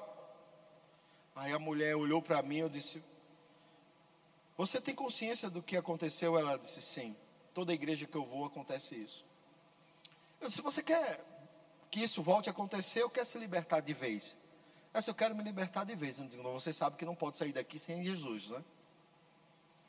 [1.35, 3.03] Aí a mulher olhou para mim e eu disse:
[4.57, 6.37] Você tem consciência do que aconteceu?
[6.37, 7.15] Ela disse: Sim.
[7.53, 9.25] Toda igreja que eu vou acontece isso.
[10.39, 11.23] Eu disse: Você quer
[11.89, 14.35] que isso volte a acontecer ou quer se libertar de vez?
[14.93, 16.17] Essa eu quero me libertar de vez.
[16.17, 18.63] Você sabe que não pode sair daqui sem Jesus, né?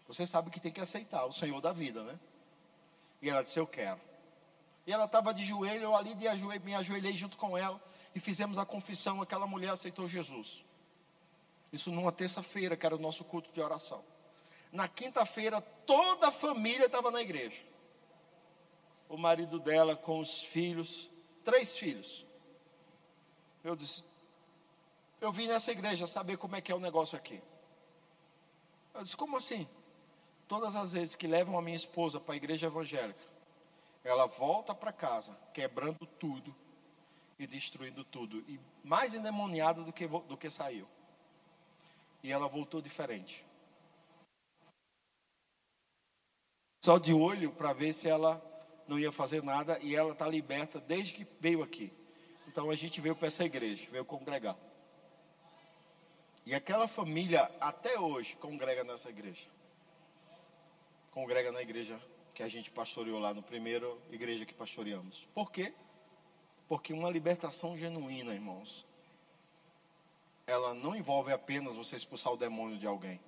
[0.07, 2.19] Você sabe que tem que aceitar o Senhor da vida, né?
[3.21, 4.01] E ela disse: Eu quero.
[4.87, 7.83] E ela estava de joelho, eu ali de ajoelho, me ajoelhei junto com ela
[8.15, 9.23] e fizemos a confissão.
[9.23, 10.62] Aquela mulher aceitou Jesus.
[11.73, 14.05] Isso numa terça-feira, que era o nosso culto de oração.
[14.75, 17.62] Na quinta-feira, toda a família estava na igreja.
[19.09, 21.09] O marido dela com os filhos
[21.45, 22.25] três filhos.
[23.62, 24.03] Eu disse,
[25.20, 27.41] eu vim nessa igreja saber como é que é o negócio aqui.
[28.95, 29.68] Eu disse, como assim?
[30.49, 33.20] Todas as vezes que levam a minha esposa para a igreja evangélica,
[34.03, 36.55] ela volta para casa quebrando tudo
[37.39, 38.39] e destruindo tudo.
[38.49, 40.89] E mais endemoniada do que, do que saiu.
[42.22, 43.45] E ela voltou diferente.
[46.85, 48.45] Só de olho para ver se ela
[48.87, 51.91] não ia fazer nada e ela está liberta desde que veio aqui.
[52.47, 54.55] Então a gente veio para essa igreja, veio congregar.
[56.45, 59.49] E aquela família até hoje congrega nessa igreja.
[61.11, 61.99] Congrega na igreja
[62.35, 65.26] que a gente pastoreou lá no primeiro igreja que pastoreamos.
[65.35, 65.72] Por quê?
[66.68, 68.85] Porque uma libertação genuína, irmãos,
[70.47, 73.18] ela não envolve apenas você expulsar o demônio de alguém.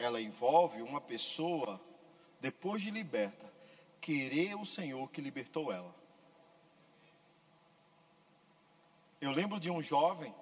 [0.00, 1.80] Ela envolve uma pessoa,
[2.42, 3.50] depois de liberta,
[4.00, 5.94] querer o Senhor que libertou ela.
[9.20, 10.34] Eu lembro de um jovem,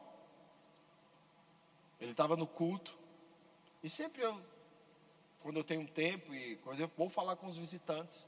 [2.00, 2.98] ele estava no culto,
[3.82, 4.40] e sempre eu,
[5.42, 8.26] quando eu tenho tempo e quando eu vou falar com os visitantes,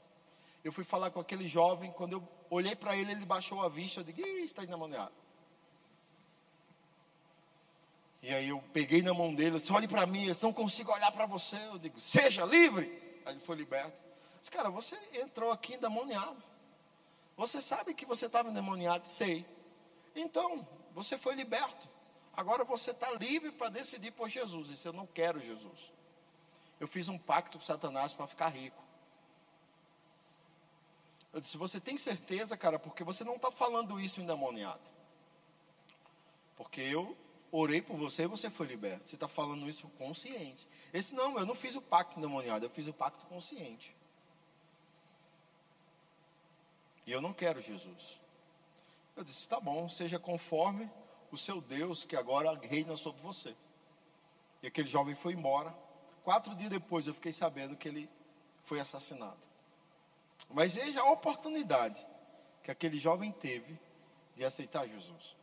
[0.63, 4.01] eu fui falar com aquele jovem, quando eu olhei para ele, ele baixou a vista,
[4.01, 5.11] eu digo, Ih, está endemoniado.
[8.21, 11.11] E aí eu peguei na mão dele, disse, olhe para mim, eu não consigo olhar
[11.11, 11.57] para você.
[11.67, 13.02] Eu digo, seja livre.
[13.25, 13.97] Ele foi liberto.
[14.39, 16.41] Disse, cara, você entrou aqui endemoniado.
[17.37, 19.07] Você sabe que você estava endemoniado?
[19.07, 19.45] Sei.
[20.15, 21.87] Então, você foi liberto.
[22.35, 24.69] Agora você está livre para decidir por Jesus.
[24.69, 25.91] E se eu não quero Jesus.
[26.79, 28.81] Eu fiz um pacto com Satanás para ficar rico.
[31.31, 34.91] Eu disse, você tem certeza, cara, porque você não está falando isso endemoniado.
[36.55, 37.17] Porque eu
[37.55, 39.07] orei por você e você foi liberto.
[39.07, 40.67] Você está falando isso consciente.
[40.91, 43.95] Esse não, eu não fiz o pacto endemoniado, eu fiz o pacto consciente.
[47.05, 48.19] E eu não quero Jesus.
[49.15, 50.89] Eu disse: tá bom, seja conforme
[51.31, 53.55] o seu Deus que agora reina sobre você.
[54.63, 55.75] E aquele jovem foi embora.
[56.23, 58.09] Quatro dias depois eu fiquei sabendo que ele
[58.63, 59.47] foi assassinado.
[60.49, 62.05] Mas veja a oportunidade
[62.63, 63.77] que aquele jovem teve
[64.35, 65.35] de aceitar Jesus.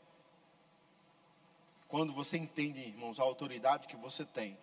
[1.91, 4.57] Quando você entende, irmãos, a autoridade que você tem,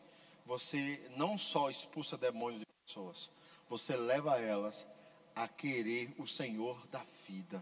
[0.45, 3.30] você não só expulsa demônios de pessoas,
[3.69, 4.88] você leva elas
[5.36, 7.61] a querer o Senhor da vida.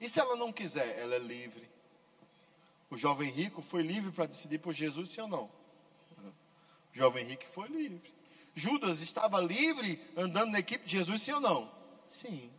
[0.00, 1.68] E se ela não quiser, ela é livre.
[2.88, 5.44] O jovem rico foi livre para decidir por Jesus, sim ou não?
[5.44, 8.12] O jovem rico foi livre.
[8.54, 11.70] Judas estava livre andando na equipe de Jesus, sim ou não?
[12.08, 12.50] Sim.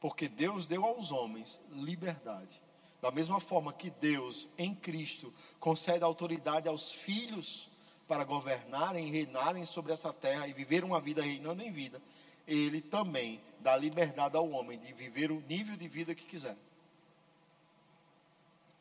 [0.00, 2.60] Porque Deus deu aos homens liberdade.
[3.00, 7.68] Da mesma forma que Deus, em Cristo, concede autoridade aos filhos
[8.06, 12.02] para governarem e reinarem sobre essa terra e viver uma vida reinando em vida,
[12.46, 16.56] Ele também dá liberdade ao homem de viver o nível de vida que quiser.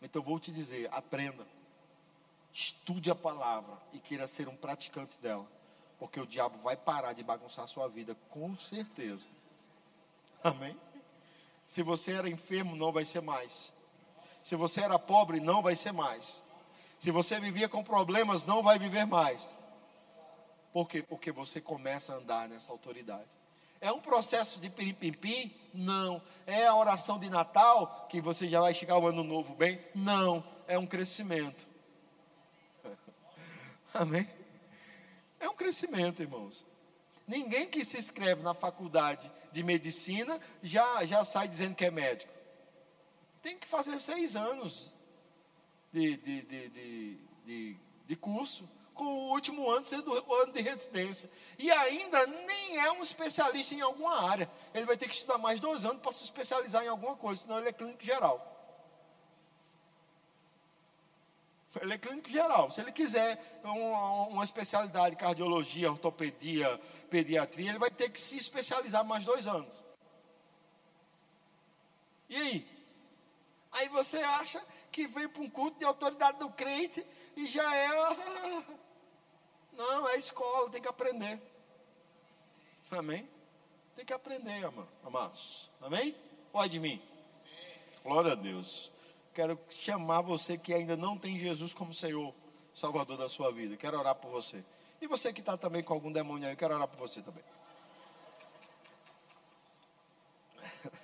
[0.01, 1.45] Então vou te dizer, aprenda,
[2.51, 5.45] estude a palavra e queira ser um praticante dela,
[5.97, 9.27] porque o diabo vai parar de bagunçar a sua vida, com certeza.
[10.43, 10.75] Amém?
[11.65, 13.73] Se você era enfermo, não vai ser mais.
[14.43, 16.41] Se você era pobre, não vai ser mais.
[16.99, 19.57] Se você vivia com problemas, não vai viver mais.
[20.73, 21.01] Por quê?
[21.01, 23.29] Porque você começa a andar nessa autoridade.
[23.81, 25.53] É um processo de piripimpim?
[25.73, 26.21] Não.
[26.45, 29.79] É a oração de Natal que você já vai chegar o ano novo bem?
[29.95, 30.43] Não.
[30.67, 31.65] É um crescimento.
[33.93, 34.27] Amém?
[35.39, 36.65] É um crescimento, irmãos.
[37.25, 42.38] Ninguém que se inscreve na faculdade de medicina já, já sai dizendo que é médico
[43.41, 44.93] tem que fazer seis anos
[45.91, 46.69] de, de, de,
[47.45, 51.29] de, de, curso, com o último ano sendo o ano de residência.
[51.57, 54.49] E ainda nem é um especialista em alguma área.
[54.73, 57.59] Ele vai ter que estudar mais dois anos para se especializar em alguma coisa, senão
[57.59, 58.49] ele é clínico geral.
[61.81, 62.71] Ele é clínico geral.
[62.71, 66.79] Se ele quiser uma, uma, especialidade, cardiologia, ortopedia,
[67.09, 69.83] pediatria, ele vai ter que se especializar mais dois anos.
[72.27, 72.78] E aí?
[73.71, 77.05] Aí você acha que veio para um culto de autoridade do crente
[77.35, 78.65] e já é.
[79.73, 81.39] Não, é escola, tem que aprender.
[82.91, 83.29] Amém?
[83.95, 84.67] Tem que aprender,
[85.03, 85.69] amados.
[85.81, 86.15] Amém?
[86.51, 87.01] Pode de mim.
[88.03, 88.91] Glória a Deus.
[89.33, 92.33] Quero chamar você que ainda não tem Jesus como Senhor,
[92.73, 93.77] Salvador da sua vida.
[93.77, 94.63] Quero orar por você.
[95.01, 97.43] E você que está também com algum demônio aí, quero orar por você também.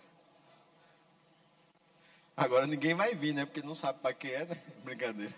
[2.37, 3.45] Agora ninguém vai vir, né?
[3.45, 4.61] Porque não sabe para que é, né?
[4.83, 5.33] Brincadeira.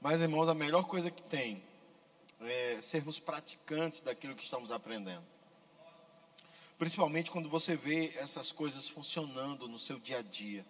[0.00, 1.62] Mas, irmãos, a melhor coisa que tem
[2.40, 5.24] é sermos praticantes daquilo que estamos aprendendo.
[6.78, 10.66] Principalmente quando você vê essas coisas funcionando no seu dia a dia.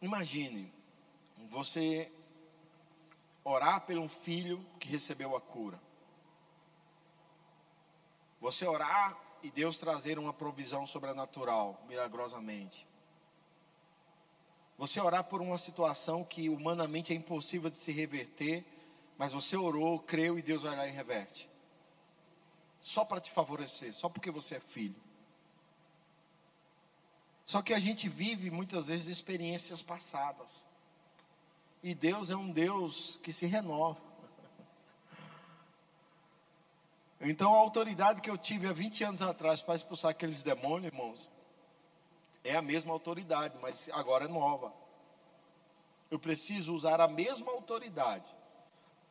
[0.00, 0.72] Imagine
[1.50, 2.10] você
[3.42, 5.80] orar por um filho que recebeu a cura.
[8.40, 12.86] Você orar e Deus trazer uma provisão sobrenatural, milagrosamente.
[14.78, 18.64] Você orar por uma situação que humanamente é impossível de se reverter,
[19.16, 21.48] mas você orou, creu e Deus vai lá e reverte.
[22.80, 24.96] Só para te favorecer, só porque você é filho.
[27.44, 30.66] Só que a gente vive muitas vezes experiências passadas.
[31.82, 34.00] E Deus é um Deus que se renova.
[37.24, 41.30] Então a autoridade que eu tive há 20 anos atrás para expulsar aqueles demônios, irmãos,
[42.44, 44.72] é a mesma autoridade, mas agora é nova.
[46.10, 48.28] Eu preciso usar a mesma autoridade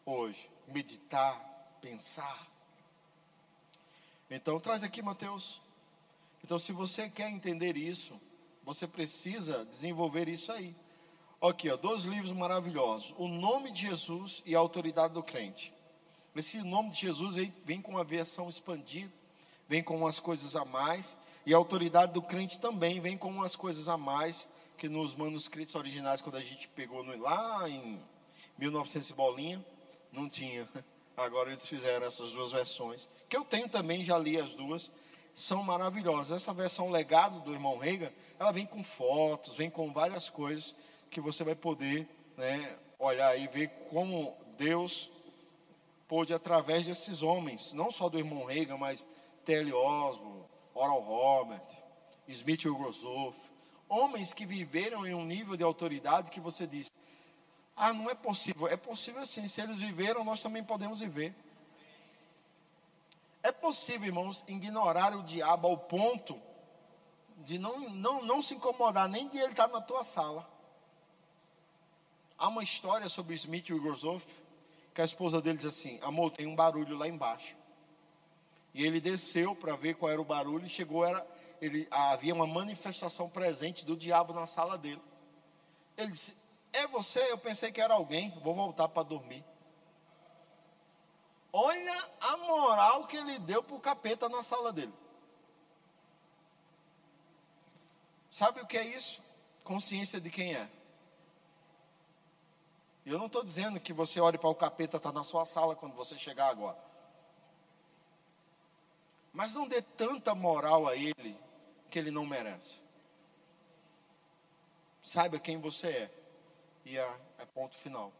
[0.05, 0.49] hoje.
[0.67, 1.39] Meditar,
[1.81, 2.47] pensar.
[4.29, 5.61] Então, traz aqui, Mateus.
[6.43, 8.19] Então, se você quer entender isso,
[8.63, 10.75] você precisa desenvolver isso aí.
[11.41, 15.73] Aqui, ó, dois livros maravilhosos: O Nome de Jesus e a Autoridade do Crente.
[16.35, 19.11] Esse nome de Jesus vem, vem com uma versão expandida,
[19.67, 21.17] vem com umas coisas a mais.
[21.45, 25.75] E a autoridade do crente também vem com umas coisas a mais que nos manuscritos
[25.75, 27.99] originais, quando a gente pegou no, lá em
[28.57, 29.63] 1900 bolinha,
[30.11, 30.67] não tinha.
[31.15, 34.89] Agora eles fizeram essas duas versões, que eu tenho também, já li as duas,
[35.35, 36.41] são maravilhosas.
[36.41, 40.75] Essa versão legado do irmão Reiga, ela vem com fotos, vem com várias coisas
[41.09, 45.11] que você vai poder né, olhar e ver como Deus
[46.07, 49.07] pôde, através desses homens, não só do irmão Reiga, mas
[49.45, 49.71] T.L.
[49.73, 50.43] Osborne,
[50.73, 51.77] Oral Roberts,
[52.27, 53.51] Smith Wigglesworth,
[53.89, 56.93] homens que viveram em um nível de autoridade que você diz:
[57.75, 58.67] ah, não é possível.
[58.67, 59.47] É possível sim.
[59.47, 61.33] Se eles viveram, nós também podemos viver.
[63.43, 66.39] É possível, irmãos, ignorar o diabo ao ponto
[67.39, 70.47] de não, não, não se incomodar nem de ele estar na tua sala.
[72.37, 73.73] Há uma história sobre Smith que
[74.93, 77.55] que a esposa dele diz assim: Amor, tem um barulho lá embaixo.
[78.73, 81.25] E ele desceu para ver qual era o barulho e chegou, era,
[81.61, 85.01] ele, havia uma manifestação presente do diabo na sala dele.
[85.97, 86.35] Ele disse:
[86.71, 87.19] É você?
[87.31, 89.43] Eu pensei que era alguém, vou voltar para dormir.
[91.53, 94.93] Olha a moral que ele deu para o capeta na sala dele.
[98.29, 99.21] Sabe o que é isso?
[99.65, 100.69] Consciência de quem é.
[103.05, 105.93] Eu não estou dizendo que você olhe para o capeta está na sua sala quando
[105.93, 106.77] você chegar agora.
[109.33, 111.37] Mas não dê tanta moral a ele
[111.89, 112.81] que ele não merece.
[115.01, 116.11] Saiba quem você é.
[116.85, 118.11] E é, é ponto final.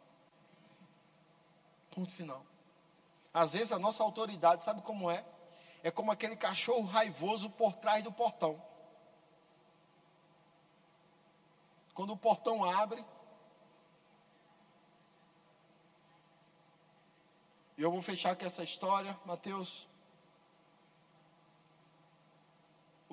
[1.89, 2.45] Ponto final.
[3.33, 5.25] Às vezes a nossa autoridade, sabe como é?
[5.83, 8.61] É como aquele cachorro raivoso por trás do portão.
[11.93, 13.03] Quando o portão abre,
[17.77, 19.90] e eu vou fechar com essa história, Mateus.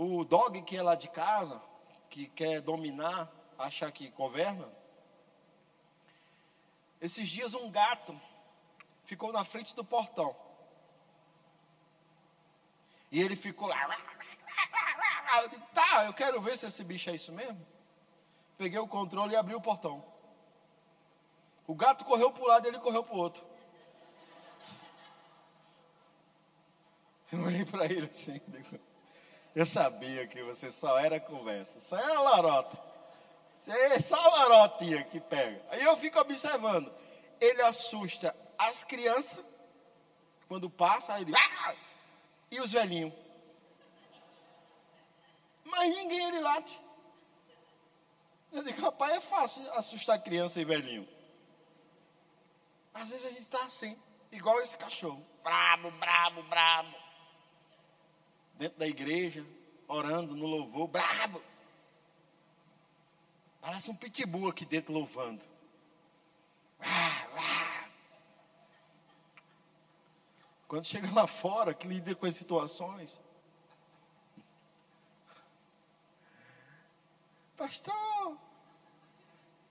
[0.00, 1.60] O dog que é lá de casa,
[2.08, 3.28] que quer dominar,
[3.58, 4.72] achar que governa.
[7.00, 8.18] Esses dias um gato
[9.02, 10.36] ficou na frente do portão.
[13.10, 13.76] E ele ficou lá.
[15.42, 17.66] Eu digo, tá, eu quero ver se esse bicho é isso mesmo.
[18.56, 20.04] Peguei o controle e abri o portão.
[21.66, 23.44] O gato correu para um lado e ele correu para o outro.
[27.32, 28.40] Eu olhei para ele assim.
[28.46, 28.87] Digo,
[29.58, 32.78] eu sabia que você só era conversa, só era larota.
[33.56, 35.60] Você é só larotinha que pega.
[35.72, 36.88] Aí eu fico observando.
[37.40, 39.44] Ele assusta as crianças,
[40.46, 41.32] quando passa, ele.
[41.36, 41.74] Ah!
[42.52, 43.12] E os velhinhos.
[45.64, 46.80] Mas ninguém ele late.
[48.52, 51.08] Eu digo, rapaz, é fácil assustar criança e velhinho.
[52.94, 53.98] Às vezes a gente está assim,
[54.30, 55.26] igual esse cachorro.
[55.42, 56.97] Brabo, brabo, brabo.
[58.58, 59.46] Dentro da igreja,
[59.86, 61.40] orando no louvor, brabo.
[63.60, 65.44] Parece um pitbull aqui dentro louvando.
[70.66, 73.20] Quando chega lá fora, que lida com as situações.
[77.56, 78.38] Pastor,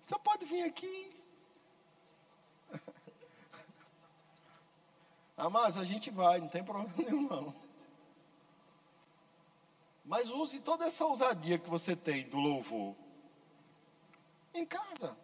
[0.01, 1.13] só pode vir aqui.
[5.39, 7.66] Ah, mas a gente vai, não tem problema nenhum não.
[10.07, 12.95] Mas use toda essa ousadia que você tem do louvor.
[14.53, 15.17] Em casa,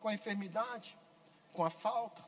[0.00, 0.98] com a enfermidade,
[1.52, 2.24] com a falta.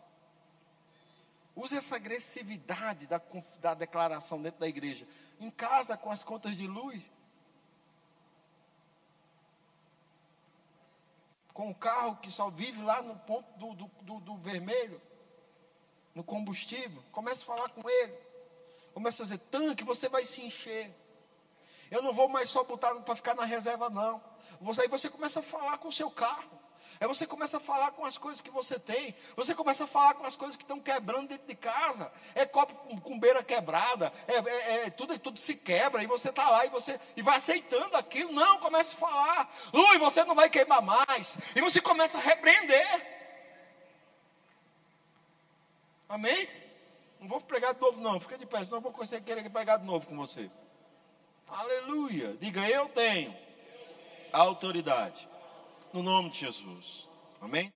[1.57, 3.19] Use essa agressividade da,
[3.61, 5.09] da declaração dentro da igreja.
[5.41, 7.03] Em casa, com as contas de luz.
[11.55, 15.01] Com o carro que só vive lá no ponto do, do, do, do vermelho,
[16.15, 17.03] no combustível.
[17.11, 18.19] Comece a falar com ele.
[18.93, 20.95] Comece a dizer, tanque, você vai se encher.
[21.91, 24.23] Eu não vou mais só botar para ficar na reserva, não.
[24.61, 26.57] Você, aí você começa a falar com o seu carro.
[26.99, 29.15] Aí você começa a falar com as coisas que você tem.
[29.37, 32.11] Você começa a falar com as coisas que estão quebrando dentro de casa.
[32.35, 34.11] É copo com, com beira quebrada.
[34.27, 36.03] É, é, é, tudo, tudo se quebra.
[36.03, 38.33] E você está lá e você e vai aceitando aquilo.
[38.33, 39.55] Não, comece a falar.
[39.73, 41.39] Lui, você não vai queimar mais.
[41.55, 43.17] E você começa a repreender.
[46.09, 46.49] Amém?
[47.21, 48.19] Não vou pregar de novo, não.
[48.19, 50.51] Fica de pé, senão eu vou conseguir querer pregar de novo com você.
[51.49, 52.37] Aleluia.
[52.41, 53.35] Diga, eu tenho
[54.33, 55.29] autoridade
[55.93, 57.09] no nome de Jesus.
[57.41, 57.73] Amém?